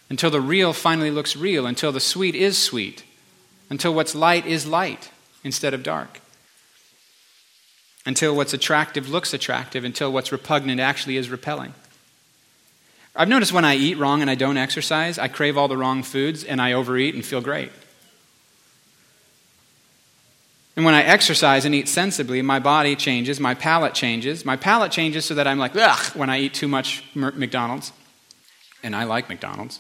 Until 0.09 0.31
the 0.31 0.41
real 0.41 0.73
finally 0.73 1.11
looks 1.11 1.35
real, 1.35 1.67
until 1.67 1.91
the 1.91 1.99
sweet 1.99 2.35
is 2.35 2.59
sweet, 2.59 3.03
until 3.71 3.95
what's 3.95 4.15
light 4.15 4.47
is 4.47 4.67
light 4.67 5.11
instead 5.43 5.75
of 5.75 5.83
dark. 5.83 6.21
Until 8.07 8.37
what's 8.37 8.53
attractive 8.53 9.09
looks 9.09 9.33
attractive, 9.33 9.83
until 9.83 10.13
what's 10.13 10.31
repugnant 10.31 10.79
actually 10.79 11.17
is 11.17 11.31
repelling. 11.31 11.73
I've 13.17 13.29
noticed 13.29 13.53
when 13.53 13.65
I 13.65 13.77
eat 13.77 13.97
wrong 13.97 14.21
and 14.21 14.31
I 14.31 14.35
don't 14.35 14.59
exercise, 14.59 15.19
I 15.19 15.29
crave 15.29 15.57
all 15.57 15.69
the 15.69 15.77
wrong 15.77 16.03
foods 16.03 16.45
and 16.45 16.61
I 16.61 16.75
overeat 16.75 17.15
and 17.15 17.25
feel 17.25 17.41
great. 17.41 17.73
And 20.77 20.85
when 20.85 20.95
I 20.95 21.03
exercise 21.03 21.65
and 21.65 21.75
eat 21.75 21.89
sensibly, 21.89 22.43
my 22.43 22.59
body 22.59 22.97
changes, 22.97 23.39
my 23.39 23.55
palate 23.55 23.95
changes. 23.95 24.45
My 24.45 24.57
palate 24.57 24.91
changes 24.91 25.25
so 25.25 25.35
that 25.35 25.47
I'm 25.47 25.59
like, 25.59 25.77
ugh, 25.77 26.17
when 26.17 26.31
I 26.31 26.41
eat 26.41 26.55
too 26.55 26.67
much 26.67 27.05
McDonald's. 27.15 27.93
And 28.83 28.95
I 28.95 29.05
like 29.05 29.29
McDonald's. 29.29 29.79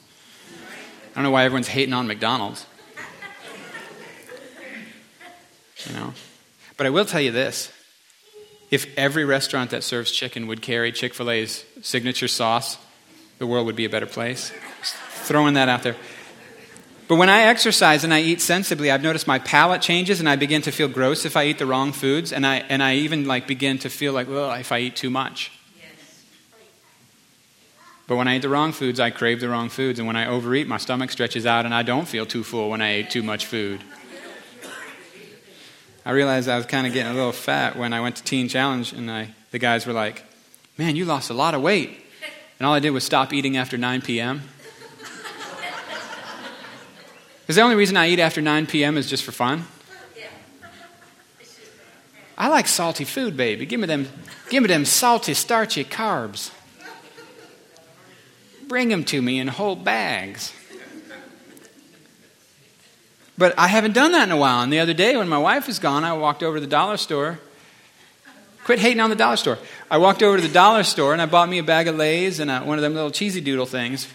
I 1.11 1.14
don't 1.16 1.24
know 1.24 1.30
why 1.30 1.44
everyone's 1.44 1.68
hating 1.68 1.94
on 1.94 2.07
McDonald's. 2.07 2.66
You 5.87 5.94
know? 5.94 6.14
But 6.76 6.87
I 6.87 6.90
will 6.90 7.04
tell 7.04 7.20
you 7.20 7.30
this 7.30 7.72
if 8.70 8.87
every 8.96 9.24
restaurant 9.24 9.70
that 9.70 9.85
serves 9.85 10.11
chicken 10.11 10.46
would 10.46 10.62
carry 10.62 10.90
Chick 10.90 11.14
fil 11.14 11.30
A's 11.30 11.64
signature 11.83 12.28
sauce, 12.28 12.78
the 13.38 13.46
world 13.46 13.66
would 13.66 13.76
be 13.76 13.85
a 13.85 13.90
better 13.90 14.07
place. 14.07 14.52
Just 14.80 14.94
throwing 14.94 15.54
that 15.54 15.68
out 15.68 15.83
there. 15.83 15.96
But 17.07 17.17
when 17.17 17.29
I 17.29 17.43
exercise 17.43 18.03
and 18.03 18.14
I 18.14 18.21
eat 18.23 18.40
sensibly, 18.40 18.90
I've 18.90 19.03
noticed 19.03 19.27
my 19.27 19.38
palate 19.38 19.83
changes 19.83 20.21
and 20.21 20.29
I 20.29 20.37
begin 20.37 20.62
to 20.62 20.73
feel 20.73 20.88
gross 20.88 21.27
if 21.27 21.37
I 21.37 21.45
eat 21.45 21.59
the 21.59 21.67
wrong 21.67 21.93
foods, 21.93 22.33
and 22.33 22.47
I, 22.47 22.57
and 22.69 22.83
I 22.83 22.95
even 22.97 23.27
like 23.27 23.47
begin 23.47 23.79
to 23.81 23.90
feel 23.90 24.12
like, 24.12 24.29
well, 24.29 24.51
if 24.53 24.73
I 24.73 24.79
eat 24.79 24.97
too 24.97 25.11
much. 25.11 25.53
But 28.07 28.17
when 28.17 28.29
I 28.29 28.37
eat 28.37 28.43
the 28.43 28.49
wrong 28.49 28.73
foods, 28.73 29.01
I 29.01 29.11
crave 29.11 29.40
the 29.40 29.49
wrong 29.49 29.69
foods, 29.69 29.99
and 29.99 30.07
when 30.07 30.17
I 30.17 30.27
overeat, 30.27 30.67
my 30.67 30.77
stomach 30.77 31.11
stretches 31.11 31.47
out 31.47 31.64
and 31.64 31.75
I 31.75 31.83
don't 31.83 32.07
feel 32.07 32.27
too 32.27 32.45
full 32.45 32.71
when 32.71 32.83
I 32.83 32.90
ate 32.90 33.11
too 33.11 33.23
much 33.23 33.47
food. 33.47 33.83
I 36.07 36.11
realized 36.11 36.49
I 36.49 36.57
was 36.57 36.67
kind 36.67 36.87
of 36.87 36.93
getting 36.93 37.12
a 37.12 37.14
little 37.14 37.33
fat 37.33 37.77
when 37.77 37.95
I 37.95 38.01
went 38.01 38.17
to 38.17 38.23
Teen 38.23 38.49
Challenge, 38.49 38.93
and 38.93 39.11
I, 39.11 39.35
the 39.53 39.59
guys 39.59 39.87
were 39.87 39.95
like, 39.95 40.23
Man, 40.77 40.97
you 40.97 41.05
lost 41.05 41.31
a 41.31 41.35
lot 41.35 41.55
of 41.55 41.62
weight. 41.62 42.01
And 42.59 42.67
all 42.67 42.75
I 42.75 42.81
did 42.81 42.90
was 42.90 43.05
stop 43.05 43.33
eating 43.33 43.57
after 43.57 43.79
9 43.79 44.03
p.m. 44.03 44.43
Because 47.44 47.57
the 47.57 47.62
only 47.62 47.76
reason 47.76 47.96
I 47.96 48.09
eat 48.09 48.20
after 48.20 48.40
9 48.40 48.66
p.m. 48.66 48.96
is 48.96 49.09
just 49.09 49.22
for 49.22 49.33
fun. 49.33 49.66
I 52.37 52.48
like 52.48 52.66
salty 52.66 53.04
food, 53.04 53.37
baby. 53.37 53.66
Give 53.66 53.78
me 53.78 53.87
them, 53.87 54.09
give 54.50 54.62
me 54.62 54.66
them 54.66 54.85
salty, 54.85 55.35
starchy 55.35 55.85
carbs. 55.85 56.50
Bring 58.66 58.88
them 58.88 59.04
to 59.04 59.20
me 59.20 59.38
in 59.38 59.48
whole 59.48 59.76
bags. 59.76 60.52
But 63.37 63.59
I 63.59 63.68
haven't 63.68 63.92
done 63.92 64.12
that 64.12 64.24
in 64.24 64.33
a 64.33 64.37
while. 64.37 64.62
And 64.62 64.72
the 64.72 64.80
other 64.80 64.94
day, 64.94 65.16
when 65.16 65.28
my 65.28 65.38
wife 65.38 65.66
was 65.66 65.78
gone, 65.78 66.04
I 66.04 66.12
walked 66.12 66.42
over 66.42 66.57
to 66.57 66.61
the 66.61 66.66
dollar 66.66 66.96
store. 66.96 67.40
Quit 68.64 68.78
hating 68.78 69.00
on 69.00 69.11
the 69.11 69.16
dollar 69.16 69.37
store. 69.37 69.59
I 69.90 69.98
walked 69.98 70.22
over 70.22 70.37
to 70.37 70.42
the 70.42 70.52
dollar 70.52 70.85
store 70.85 71.12
and 71.12 71.20
I 71.20 71.26
bought 71.26 71.48
me 71.48 71.59
a 71.59 71.62
bag 71.62 71.87
of 71.87 71.96
Lay's 71.96 72.40
and 72.40 72.50
a, 72.50 72.61
one 72.61 72.78
of 72.78 72.83
them 72.83 72.94
little 72.94 73.11
cheesy 73.11 73.40
doodle 73.40 73.66
things. 73.66 74.09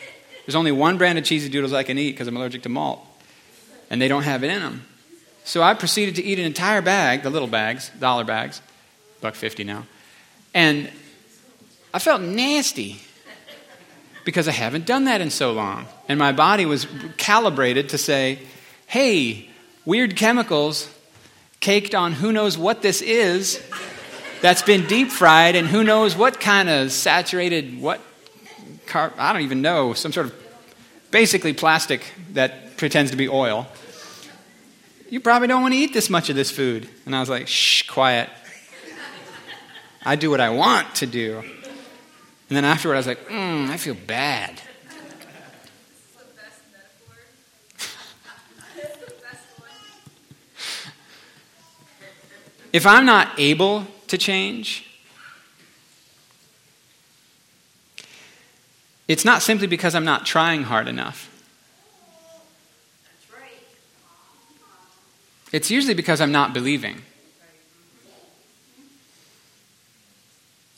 There's 0.45 0.55
only 0.55 0.71
one 0.71 0.97
brand 0.97 1.19
of 1.19 1.25
cheesy 1.25 1.49
doodles 1.49 1.73
I 1.73 1.83
can 1.83 1.99
eat 1.99 2.13
because 2.13 2.27
I'm 2.27 2.35
allergic 2.35 2.63
to 2.63 2.69
malt, 2.69 3.05
and 3.89 4.02
they 4.02 4.08
don't 4.08 4.23
have 4.23 4.43
it 4.43 4.52
in 4.52 4.62
them. 4.62 4.86
So 5.43 5.63
I 5.63 5.73
proceeded 5.73 6.15
to 6.15 6.23
eat 6.23 6.39
an 6.39 6.45
entire 6.45 6.82
bag, 6.82 7.23
the 7.23 7.30
little 7.30 7.47
bags, 7.47 7.91
dollar 7.99 8.23
bags, 8.23 8.62
buck 9.21 9.36
fifty 9.36 9.63
now, 9.63 9.86
and 10.54 10.89
I 11.93 11.99
felt 11.99 12.21
nasty 12.21 13.02
because 14.25 14.47
I 14.47 14.52
haven't 14.52 14.86
done 14.86 15.06
that 15.06 15.21
in 15.21 15.32
so 15.32 15.52
long, 15.52 15.88
and 16.08 16.19
my 16.19 16.32
body 16.32 16.65
was 16.65 16.88
calibrated 17.17 17.89
to 17.89 17.97
say, 17.97 18.39
"Hey, 18.86 19.49
weird 19.86 20.15
chemicals 20.15 20.88
caked 21.62 21.95
on 21.95 22.13
who 22.13 22.32
knows 22.32 22.58
what 22.58 22.82
this 22.82 23.02
is." 23.02 23.60
That's 24.41 24.62
been 24.62 24.88
deep 24.88 25.10
fried, 25.10 25.56
and 25.56 25.67
who 25.67 25.84
knows 25.84 26.15
what 26.15 26.39
kind 26.39 26.69
of 26.69 26.91
saturated, 26.93 27.82
what 27.82 27.99
car- 28.86 29.13
I 29.17 29.34
don't 29.34 29.41
even 29.41 29.62
know, 29.62 29.93
some 29.93 30.13
sort 30.13 30.28
of 30.28 30.34
basically 31.12 31.54
plastic 31.54 32.04
that 32.34 32.68
pretends 32.79 33.11
to 33.11 33.17
be 33.17 33.27
oil. 33.29 33.67
You 35.09 35.19
probably 35.19 35.47
don't 35.47 35.61
want 35.61 35.73
to 35.73 35.77
eat 35.77 35.93
this 35.93 36.09
much 36.09 36.29
of 36.29 36.35
this 36.35 36.49
food. 36.49 36.89
And 37.05 37.15
I 37.15 37.19
was 37.19 37.29
like, 37.29 37.47
shh, 37.47 37.83
quiet. 37.83 38.29
I 40.03 40.15
do 40.15 40.31
what 40.31 40.39
I 40.39 40.49
want 40.49 40.95
to 40.95 41.05
do. 41.05 41.39
And 41.39 42.57
then 42.57 42.65
afterward, 42.65 42.95
I 42.95 42.97
was 42.97 43.07
like, 43.07 43.27
mm, 43.27 43.69
I 43.69 43.77
feel 43.77 43.95
bad. 44.07 44.61
if 52.71 52.85
I'm 52.85 53.05
not 53.05 53.39
able 53.39 53.87
to 54.07 54.17
change, 54.17 54.89
It's 59.09 59.25
not 59.25 59.41
simply 59.41 59.65
because 59.65 59.95
I'm 59.95 60.05
not 60.05 60.23
trying 60.27 60.65
hard 60.65 60.87
enough. 60.87 61.28
It's 65.51 65.71
usually 65.71 65.93
because 65.93 66.21
I'm 66.21 66.31
not 66.31 66.53
believing. 66.53 67.01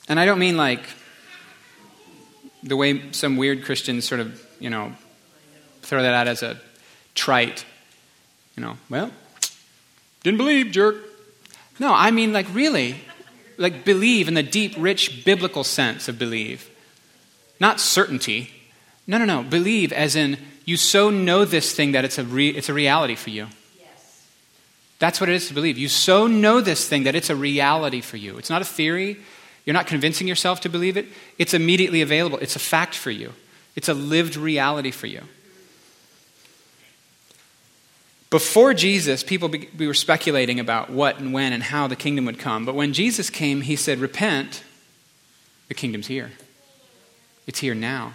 And 0.07 0.19
I 0.19 0.25
don't 0.25 0.39
mean 0.39 0.57
like 0.57 0.81
the 2.63 2.77
way 2.77 3.11
some 3.11 3.37
weird 3.37 3.63
Christians 3.63 4.07
sort 4.07 4.21
of, 4.21 4.45
you 4.59 4.69
know, 4.69 4.93
throw 5.81 6.01
that 6.01 6.13
out 6.13 6.27
as 6.27 6.43
a 6.43 6.59
trite, 7.15 7.65
you 8.55 8.63
know, 8.63 8.77
well, 8.89 9.11
didn't 10.23 10.37
believe, 10.37 10.71
jerk. 10.71 10.95
No, 11.79 11.93
I 11.93 12.11
mean 12.11 12.33
like 12.33 12.47
really, 12.53 12.95
like 13.57 13.83
believe 13.83 14.27
in 14.27 14.33
the 14.33 14.43
deep, 14.43 14.73
rich 14.77 15.25
biblical 15.25 15.63
sense 15.63 16.07
of 16.07 16.19
believe. 16.19 16.69
Not 17.59 17.79
certainty. 17.79 18.51
No, 19.07 19.17
no, 19.17 19.25
no. 19.25 19.43
Believe 19.43 19.91
as 19.91 20.15
in 20.15 20.37
you 20.65 20.77
so 20.77 21.09
know 21.09 21.45
this 21.45 21.73
thing 21.73 21.91
that 21.93 22.05
it's 22.05 22.17
a, 22.17 22.23
re- 22.23 22.49
it's 22.49 22.69
a 22.69 22.73
reality 22.73 23.15
for 23.15 23.29
you. 23.29 23.47
That's 25.01 25.19
what 25.19 25.29
it 25.29 25.35
is 25.35 25.47
to 25.47 25.55
believe. 25.55 25.79
You 25.79 25.87
so 25.87 26.27
know 26.27 26.61
this 26.61 26.87
thing 26.87 27.03
that 27.03 27.15
it's 27.15 27.31
a 27.31 27.35
reality 27.35 28.01
for 28.01 28.17
you. 28.17 28.37
It's 28.37 28.51
not 28.51 28.61
a 28.61 28.65
theory. 28.65 29.17
You're 29.65 29.73
not 29.73 29.87
convincing 29.87 30.27
yourself 30.27 30.61
to 30.61 30.69
believe 30.69 30.95
it. 30.95 31.07
It's 31.39 31.55
immediately 31.55 32.03
available. 32.03 32.37
It's 32.37 32.55
a 32.55 32.59
fact 32.59 32.93
for 32.93 33.09
you. 33.09 33.33
It's 33.75 33.89
a 33.89 33.95
lived 33.95 34.35
reality 34.35 34.91
for 34.91 35.07
you. 35.07 35.23
Before 38.29 38.75
Jesus, 38.75 39.23
people 39.23 39.49
be, 39.49 39.69
we 39.75 39.87
were 39.87 39.95
speculating 39.95 40.59
about 40.59 40.91
what 40.91 41.17
and 41.17 41.33
when 41.33 41.51
and 41.51 41.63
how 41.63 41.87
the 41.87 41.95
kingdom 41.95 42.25
would 42.25 42.37
come. 42.37 42.63
But 42.63 42.75
when 42.75 42.93
Jesus 42.93 43.31
came, 43.31 43.61
he 43.61 43.75
said, 43.75 43.97
Repent, 43.97 44.63
the 45.67 45.73
kingdom's 45.73 46.07
here. 46.07 46.31
It's 47.47 47.59
here 47.59 47.73
now. 47.73 48.13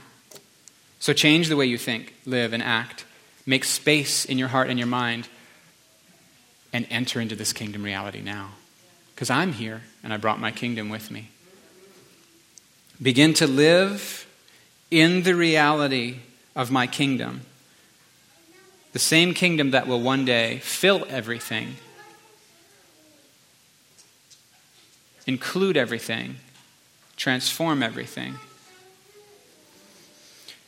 So 1.01 1.13
change 1.13 1.49
the 1.49 1.57
way 1.57 1.67
you 1.67 1.79
think, 1.79 2.15
live, 2.25 2.53
and 2.53 2.63
act. 2.63 3.05
Make 3.45 3.65
space 3.65 4.25
in 4.25 4.39
your 4.39 4.49
heart 4.49 4.71
and 4.71 4.79
your 4.79 4.87
mind 4.87 5.29
and 6.77 6.87
enter 6.91 7.23
into 7.23 7.35
this 7.35 7.55
kingdom 7.55 7.83
reality 7.83 8.21
now. 8.21 8.51
Because 9.15 9.31
I'm 9.31 9.55
here 9.55 9.81
and 10.05 10.13
I 10.13 10.19
brought 10.19 10.39
my 10.39 10.51
kingdom 10.51 10.91
with 10.91 11.11
me. 11.11 11.31
Begin 13.01 13.33
to 13.33 13.47
live 13.47 14.27
in 14.91 15.23
the 15.23 15.35
reality 15.35 16.17
of 16.55 16.71
my 16.71 16.87
kingdom. 16.87 17.41
The 18.93 18.99
same 18.99 19.33
kingdom 19.33 19.71
that 19.71 19.87
will 19.87 20.03
one 20.03 20.27
day 20.27 20.59
fill 20.59 21.07
everything, 21.09 21.77
include 25.27 25.79
everything, 25.79 26.37
transform 27.17 27.83
everything. 27.83 28.35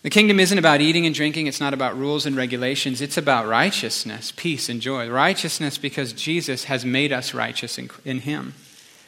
The 0.03 0.11
kingdom 0.11 0.39
isn't 0.39 0.59
about 0.59 0.81
eating 0.81 1.07
and 1.07 1.15
drinking, 1.15 1.49
it's 1.49 1.61
not 1.61 1.75
about 1.75 1.99
rules 1.99 2.25
and 2.25 2.37
regulations, 2.37 3.01
it's 3.01 3.17
about 3.17 3.49
righteousness, 3.49 4.33
peace, 4.37 4.69
and 4.69 4.81
joy. 4.81 5.09
Righteousness 5.09 5.77
because 5.77 6.13
Jesus 6.13 6.65
has 6.65 6.85
made 6.85 7.13
us 7.13 7.35
righteous 7.35 7.79
in, 7.79 7.91
in 8.05 8.21
Him. 8.21 8.55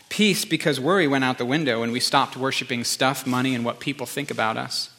Peace 0.09 0.45
because 0.45 0.81
worry 0.81 1.07
went 1.07 1.23
out 1.23 1.39
the 1.39 1.47
window 1.47 1.85
and 1.85 1.93
we 1.93 2.01
stopped 2.01 2.37
worshiping 2.37 2.83
stuff, 2.83 3.25
money, 3.25 3.55
and 3.55 3.65
what 3.65 3.79
people 3.79 4.05
think 4.05 4.33
about 4.33 4.57
us. 4.57 4.91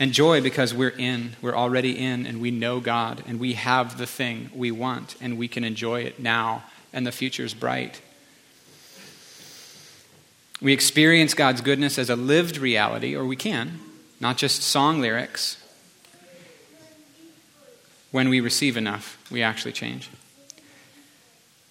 And 0.00 0.12
joy 0.12 0.40
because 0.40 0.72
we're 0.72 0.88
in, 0.88 1.36
we're 1.42 1.54
already 1.54 1.98
in, 1.98 2.26
and 2.26 2.40
we 2.40 2.50
know 2.50 2.80
God, 2.80 3.22
and 3.26 3.38
we 3.38 3.52
have 3.52 3.98
the 3.98 4.06
thing 4.06 4.50
we 4.54 4.70
want, 4.70 5.16
and 5.20 5.36
we 5.36 5.48
can 5.48 5.62
enjoy 5.64 6.00
it 6.00 6.18
now, 6.18 6.64
and 6.92 7.06
the 7.06 7.12
future's 7.12 7.54
bright. 7.54 8.00
We 10.62 10.72
experience 10.72 11.34
God's 11.34 11.60
goodness 11.60 11.98
as 11.98 12.08
a 12.08 12.16
lived 12.16 12.56
reality, 12.56 13.14
or 13.14 13.24
we 13.24 13.36
can, 13.36 13.78
not 14.24 14.38
just 14.38 14.62
song 14.62 15.02
lyrics. 15.02 15.58
When 18.10 18.30
we 18.30 18.40
receive 18.40 18.78
enough, 18.78 19.18
we 19.30 19.42
actually 19.42 19.72
change. 19.72 20.08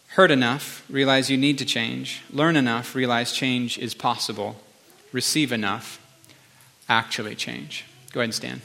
Heard 0.09 0.29
enough, 0.29 0.85
realize 0.87 1.31
you 1.31 1.37
need 1.37 1.57
to 1.57 1.65
change. 1.65 2.21
Learn 2.29 2.55
enough, 2.55 2.93
realize 2.93 3.31
change 3.31 3.79
is 3.79 3.95
possible. 3.95 4.61
Receive 5.11 5.51
enough, 5.51 5.99
actually 6.87 7.33
change. 7.33 7.85
Go 8.11 8.19
ahead 8.19 8.25
and 8.25 8.35
stand. 8.35 8.61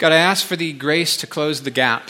God, 0.00 0.12
I 0.12 0.16
ask 0.16 0.46
for 0.46 0.56
the 0.56 0.72
grace 0.72 1.18
to 1.18 1.26
close 1.26 1.60
the 1.60 1.70
gap, 1.70 2.08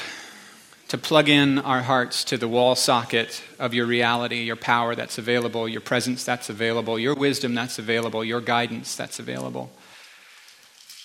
to 0.87 0.97
plug 0.97 1.29
in 1.29 1.59
our 1.59 1.83
hearts 1.83 2.23
to 2.23 2.39
the 2.39 2.47
wall 2.47 2.77
socket 2.77 3.43
of 3.59 3.75
your 3.75 3.85
reality, 3.85 4.43
your 4.45 4.55
power 4.55 4.95
that's 4.95 5.19
available, 5.19 5.69
your 5.69 5.81
presence 5.81 6.25
that's 6.25 6.49
available, 6.49 7.01
your 7.01 7.17
wisdom 7.17 7.53
that's 7.53 7.81
available, 7.81 8.25
your 8.25 8.41
guidance 8.41 8.95
that's 8.95 9.19
available. 9.19 9.73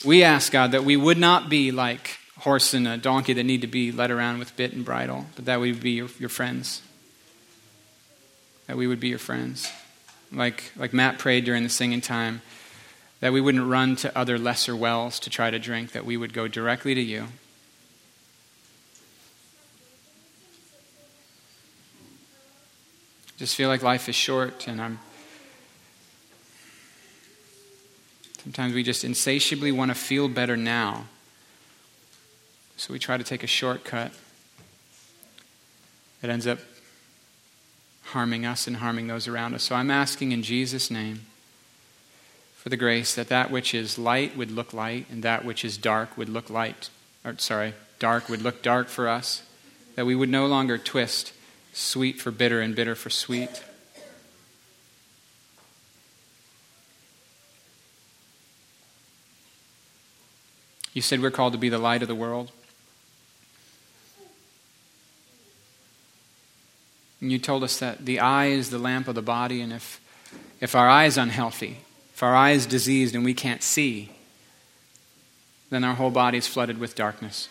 We 0.06 0.24
ask, 0.24 0.52
God, 0.52 0.74
that 0.74 0.84
we 0.84 0.96
would 0.96 1.18
not 1.18 1.50
be 1.50 1.72
like 1.72 2.20
horse 2.42 2.76
and 2.76 2.88
a 2.88 2.98
donkey 2.98 3.34
that 3.34 3.46
need 3.46 3.62
to 3.62 3.68
be 3.68 3.92
led 3.92 4.12
around 4.12 4.38
with 4.38 4.56
bit 4.56 4.74
and 4.74 4.86
bridle, 4.86 5.26
but 5.36 5.46
that 5.46 5.60
we 5.60 5.72
would 5.72 5.82
be 5.82 5.94
your, 5.94 6.10
your 6.20 6.30
friends. 6.30 6.84
That 8.68 8.78
we 8.78 8.86
would 8.86 9.00
be 9.00 9.10
your 9.10 9.18
friends. 9.18 9.72
Like, 10.32 10.72
like 10.78 10.94
Matt 10.94 11.18
prayed 11.18 11.46
during 11.46 11.64
the 11.64 11.70
singing 11.70 12.02
time 12.02 12.44
that 13.20 13.34
we 13.34 13.42
wouldn't 13.42 13.66
run 13.66 13.96
to 13.98 14.18
other 14.18 14.38
lesser 14.38 14.76
wells 14.76 15.20
to 15.22 15.30
try 15.30 15.50
to 15.50 15.60
drink, 15.60 15.92
that 15.94 16.06
we 16.06 16.18
would 16.18 16.34
go 16.34 16.48
directly 16.48 16.94
to 16.94 17.02
you. 17.02 17.28
Just 23.38 23.56
feel 23.56 23.68
like 23.68 23.84
life 23.84 24.08
is 24.08 24.16
short, 24.16 24.68
and 24.68 24.82
I'm. 24.82 25.00
Sometimes 28.44 28.74
we 28.74 28.84
just 28.84 29.04
insatiably 29.04 29.72
want 29.72 29.92
to 29.92 29.96
feel 29.96 30.30
better 30.30 30.56
now. 30.56 31.08
So 32.78 32.94
we 32.94 33.00
try 33.00 33.18
to 33.18 33.24
take 33.24 33.44
a 33.44 33.48
shortcut 33.48 34.12
that 36.22 36.30
ends 36.30 36.46
up 36.46 36.60
harming 38.04 38.46
us 38.46 38.68
and 38.68 38.78
harming 38.78 39.08
those 39.08 39.28
around 39.28 39.56
us. 39.56 39.64
So 39.64 39.76
I'm 39.76 39.90
asking 39.90 40.32
in 40.32 40.44
Jesus' 40.44 40.92
name 40.92 41.26
for 42.66 42.70
the 42.70 42.78
grace 42.78 43.14
that 43.14 43.30
that 43.30 43.52
which 43.52 43.76
is 43.76 44.00
light 44.00 44.36
would 44.36 44.50
look 44.50 44.74
light 44.74 45.06
and 45.12 45.22
that 45.22 45.46
which 45.46 45.64
is 45.64 45.78
dark 45.78 46.18
would 46.18 46.28
look 46.28 46.50
light. 46.50 46.90
Or, 47.24 47.38
sorry, 47.38 47.76
dark 48.00 48.28
would 48.28 48.42
look 48.42 48.64
dark 48.64 48.88
for 48.88 49.08
us. 49.08 49.44
That 49.94 50.08
we 50.08 50.16
would 50.16 50.30
no 50.30 50.48
longer 50.48 50.80
twist 50.80 51.32
sweet 51.74 52.20
for 52.20 52.32
bitter 52.32 52.62
and 52.62 52.76
bitter 52.76 52.96
for 52.96 53.12
sweet. 53.12 53.64
You 60.92 61.04
said 61.04 61.22
we're 61.22 61.30
called 61.30 61.54
to 61.54 61.60
be 61.60 61.70
the 61.70 61.78
light 61.78 62.02
of 62.02 62.08
the 62.08 62.16
world. 62.16 62.50
And 67.22 67.32
you 67.32 67.38
told 67.38 67.64
us 67.64 67.78
that 67.78 68.08
the 68.08 68.20
eye 68.20 68.48
is 68.48 68.72
the 68.72 68.80
lamp 68.80 69.08
of 69.08 69.14
the 69.14 69.22
body, 69.22 69.62
and 69.62 69.72
if, 69.72 70.02
if 70.60 70.74
our 70.74 70.90
eye 70.90 71.06
is 71.06 71.16
unhealthy, 71.16 71.85
If 72.16 72.24
our 72.24 72.34
eye 72.34 72.52
is 72.52 72.66
diseased 72.66 73.14
and 73.14 73.26
we 73.26 73.34
can't 73.34 73.62
see, 73.62 74.10
then 75.70 75.84
our 75.84 75.96
whole 75.96 76.12
body 76.12 76.38
is 76.38 76.48
flooded 76.48 76.78
with 76.78 76.96
darkness. 76.96 77.50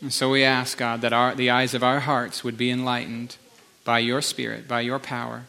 And 0.00 0.10
so 0.10 0.30
we 0.30 0.44
ask, 0.44 0.78
God, 0.78 1.02
that 1.02 1.12
our, 1.12 1.34
the 1.34 1.50
eyes 1.50 1.74
of 1.74 1.84
our 1.84 2.00
hearts 2.00 2.42
would 2.42 2.56
be 2.56 2.70
enlightened 2.70 3.36
by 3.84 3.98
your 3.98 4.22
Spirit, 4.22 4.66
by 4.66 4.80
your 4.80 4.98
power. 4.98 5.44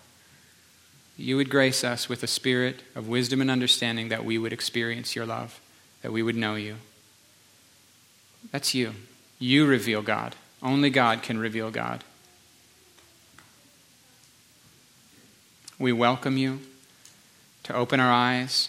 You 1.15 1.37
would 1.37 1.49
grace 1.49 1.85
us 1.85 2.09
with 2.09 2.21
a 2.21 2.27
spirit 2.27 2.81
of 2.93 3.07
wisdom 3.07 3.39
and 3.39 3.49
understanding 3.49 4.09
that 4.09 4.25
we 4.25 4.37
would 4.37 4.51
experience 4.51 5.15
your 5.15 5.25
love, 5.25 5.61
that 6.01 6.11
we 6.11 6.21
would 6.21 6.35
know 6.35 6.55
you. 6.55 6.75
That's 8.51 8.75
you. 8.75 8.91
You 9.39 9.65
reveal 9.65 10.01
God. 10.01 10.35
Only 10.61 10.89
God 10.89 11.23
can 11.23 11.37
reveal 11.37 11.71
God. 11.71 12.03
We 15.79 15.93
welcome 15.93 16.35
you 16.35 16.59
to 17.63 17.73
open 17.73 18.01
our 18.01 18.11
eyes, 18.11 18.67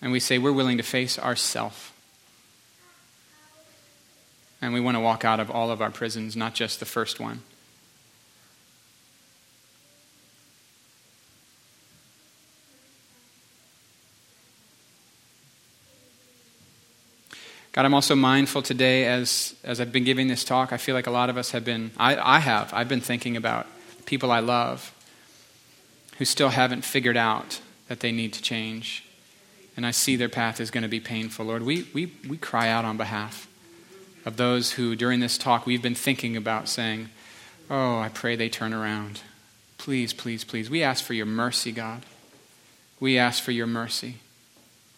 and 0.00 0.10
we 0.10 0.18
say 0.18 0.38
we're 0.38 0.54
willing 0.54 0.78
to 0.78 0.82
face 0.82 1.18
ourself. 1.18 1.92
And 4.62 4.72
we 4.72 4.80
want 4.80 4.96
to 4.96 5.00
walk 5.00 5.22
out 5.22 5.40
of 5.40 5.50
all 5.50 5.70
of 5.70 5.82
our 5.82 5.90
prisons, 5.90 6.34
not 6.34 6.54
just 6.54 6.80
the 6.80 6.86
first 6.86 7.20
one. 7.20 7.42
God, 17.72 17.84
I'm 17.84 17.92
also 17.92 18.14
mindful 18.14 18.62
today 18.62 19.04
as, 19.04 19.54
as 19.62 19.78
I've 19.78 19.92
been 19.92 20.04
giving 20.04 20.28
this 20.28 20.42
talk, 20.42 20.72
I 20.72 20.78
feel 20.78 20.94
like 20.94 21.06
a 21.06 21.10
lot 21.10 21.28
of 21.28 21.36
us 21.36 21.50
have 21.50 21.66
been, 21.66 21.90
I, 21.98 22.16
I 22.16 22.38
have, 22.38 22.72
I've 22.72 22.88
been 22.88 23.02
thinking 23.02 23.36
about 23.36 23.66
people 24.06 24.30
I 24.30 24.38
love 24.38 24.90
who 26.18 26.24
still 26.24 26.50
haven't 26.50 26.84
figured 26.84 27.16
out 27.16 27.60
that 27.88 28.00
they 28.00 28.12
need 28.12 28.32
to 28.32 28.42
change. 28.42 29.04
And 29.76 29.84
I 29.84 29.90
see 29.90 30.16
their 30.16 30.28
path 30.28 30.60
is 30.60 30.70
going 30.70 30.82
to 30.82 30.88
be 30.88 31.00
painful. 31.00 31.46
Lord, 31.46 31.62
we, 31.62 31.88
we, 31.92 32.12
we 32.28 32.36
cry 32.36 32.68
out 32.68 32.84
on 32.84 32.96
behalf 32.96 33.48
of 34.24 34.36
those 34.36 34.72
who, 34.72 34.94
during 34.94 35.20
this 35.20 35.36
talk, 35.36 35.66
we've 35.66 35.82
been 35.82 35.94
thinking 35.94 36.36
about 36.36 36.68
saying, 36.68 37.08
Oh, 37.70 37.98
I 37.98 38.08
pray 38.10 38.36
they 38.36 38.48
turn 38.48 38.74
around. 38.74 39.22
Please, 39.78 40.12
please, 40.12 40.44
please. 40.44 40.68
We 40.68 40.82
ask 40.82 41.02
for 41.02 41.14
your 41.14 41.26
mercy, 41.26 41.72
God. 41.72 42.04
We 43.00 43.18
ask 43.18 43.42
for 43.42 43.52
your 43.52 43.66
mercy. 43.66 44.16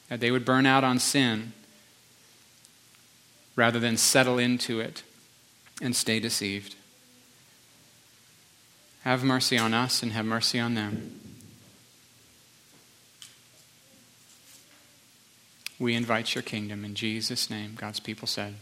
That 0.09 0.20
they 0.20 0.31
would 0.31 0.44
burn 0.44 0.66
out 0.66 0.85
on 0.85 0.98
sin 0.98 1.52
rather 3.55 3.81
than 3.81 3.96
settle 3.96 4.38
into 4.38 4.81
it 4.81 5.02
and 5.81 5.94
stay 5.96 6.20
deceived. 6.20 6.74
Have 9.07 9.23
mercy 9.23 9.57
on 9.57 9.73
us 9.73 10.03
and 10.03 10.11
have 10.14 10.25
mercy 10.25 10.59
on 10.59 10.75
them. 10.75 11.21
We 15.79 15.95
invite 15.95 16.35
your 16.35 16.42
kingdom 16.42 16.85
in 16.85 16.97
Jesus' 16.97 17.49
name, 17.49 17.77
God's 17.77 18.01
people 18.01 18.27
said. 18.27 18.57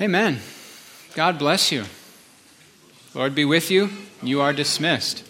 Amen. 0.00 0.40
God 1.14 1.38
bless 1.38 1.70
you. 1.70 1.84
Lord 3.14 3.32
be 3.36 3.44
with 3.44 3.70
you. 3.70 3.90
You 4.24 4.40
are 4.40 4.52
dismissed. 4.52 5.22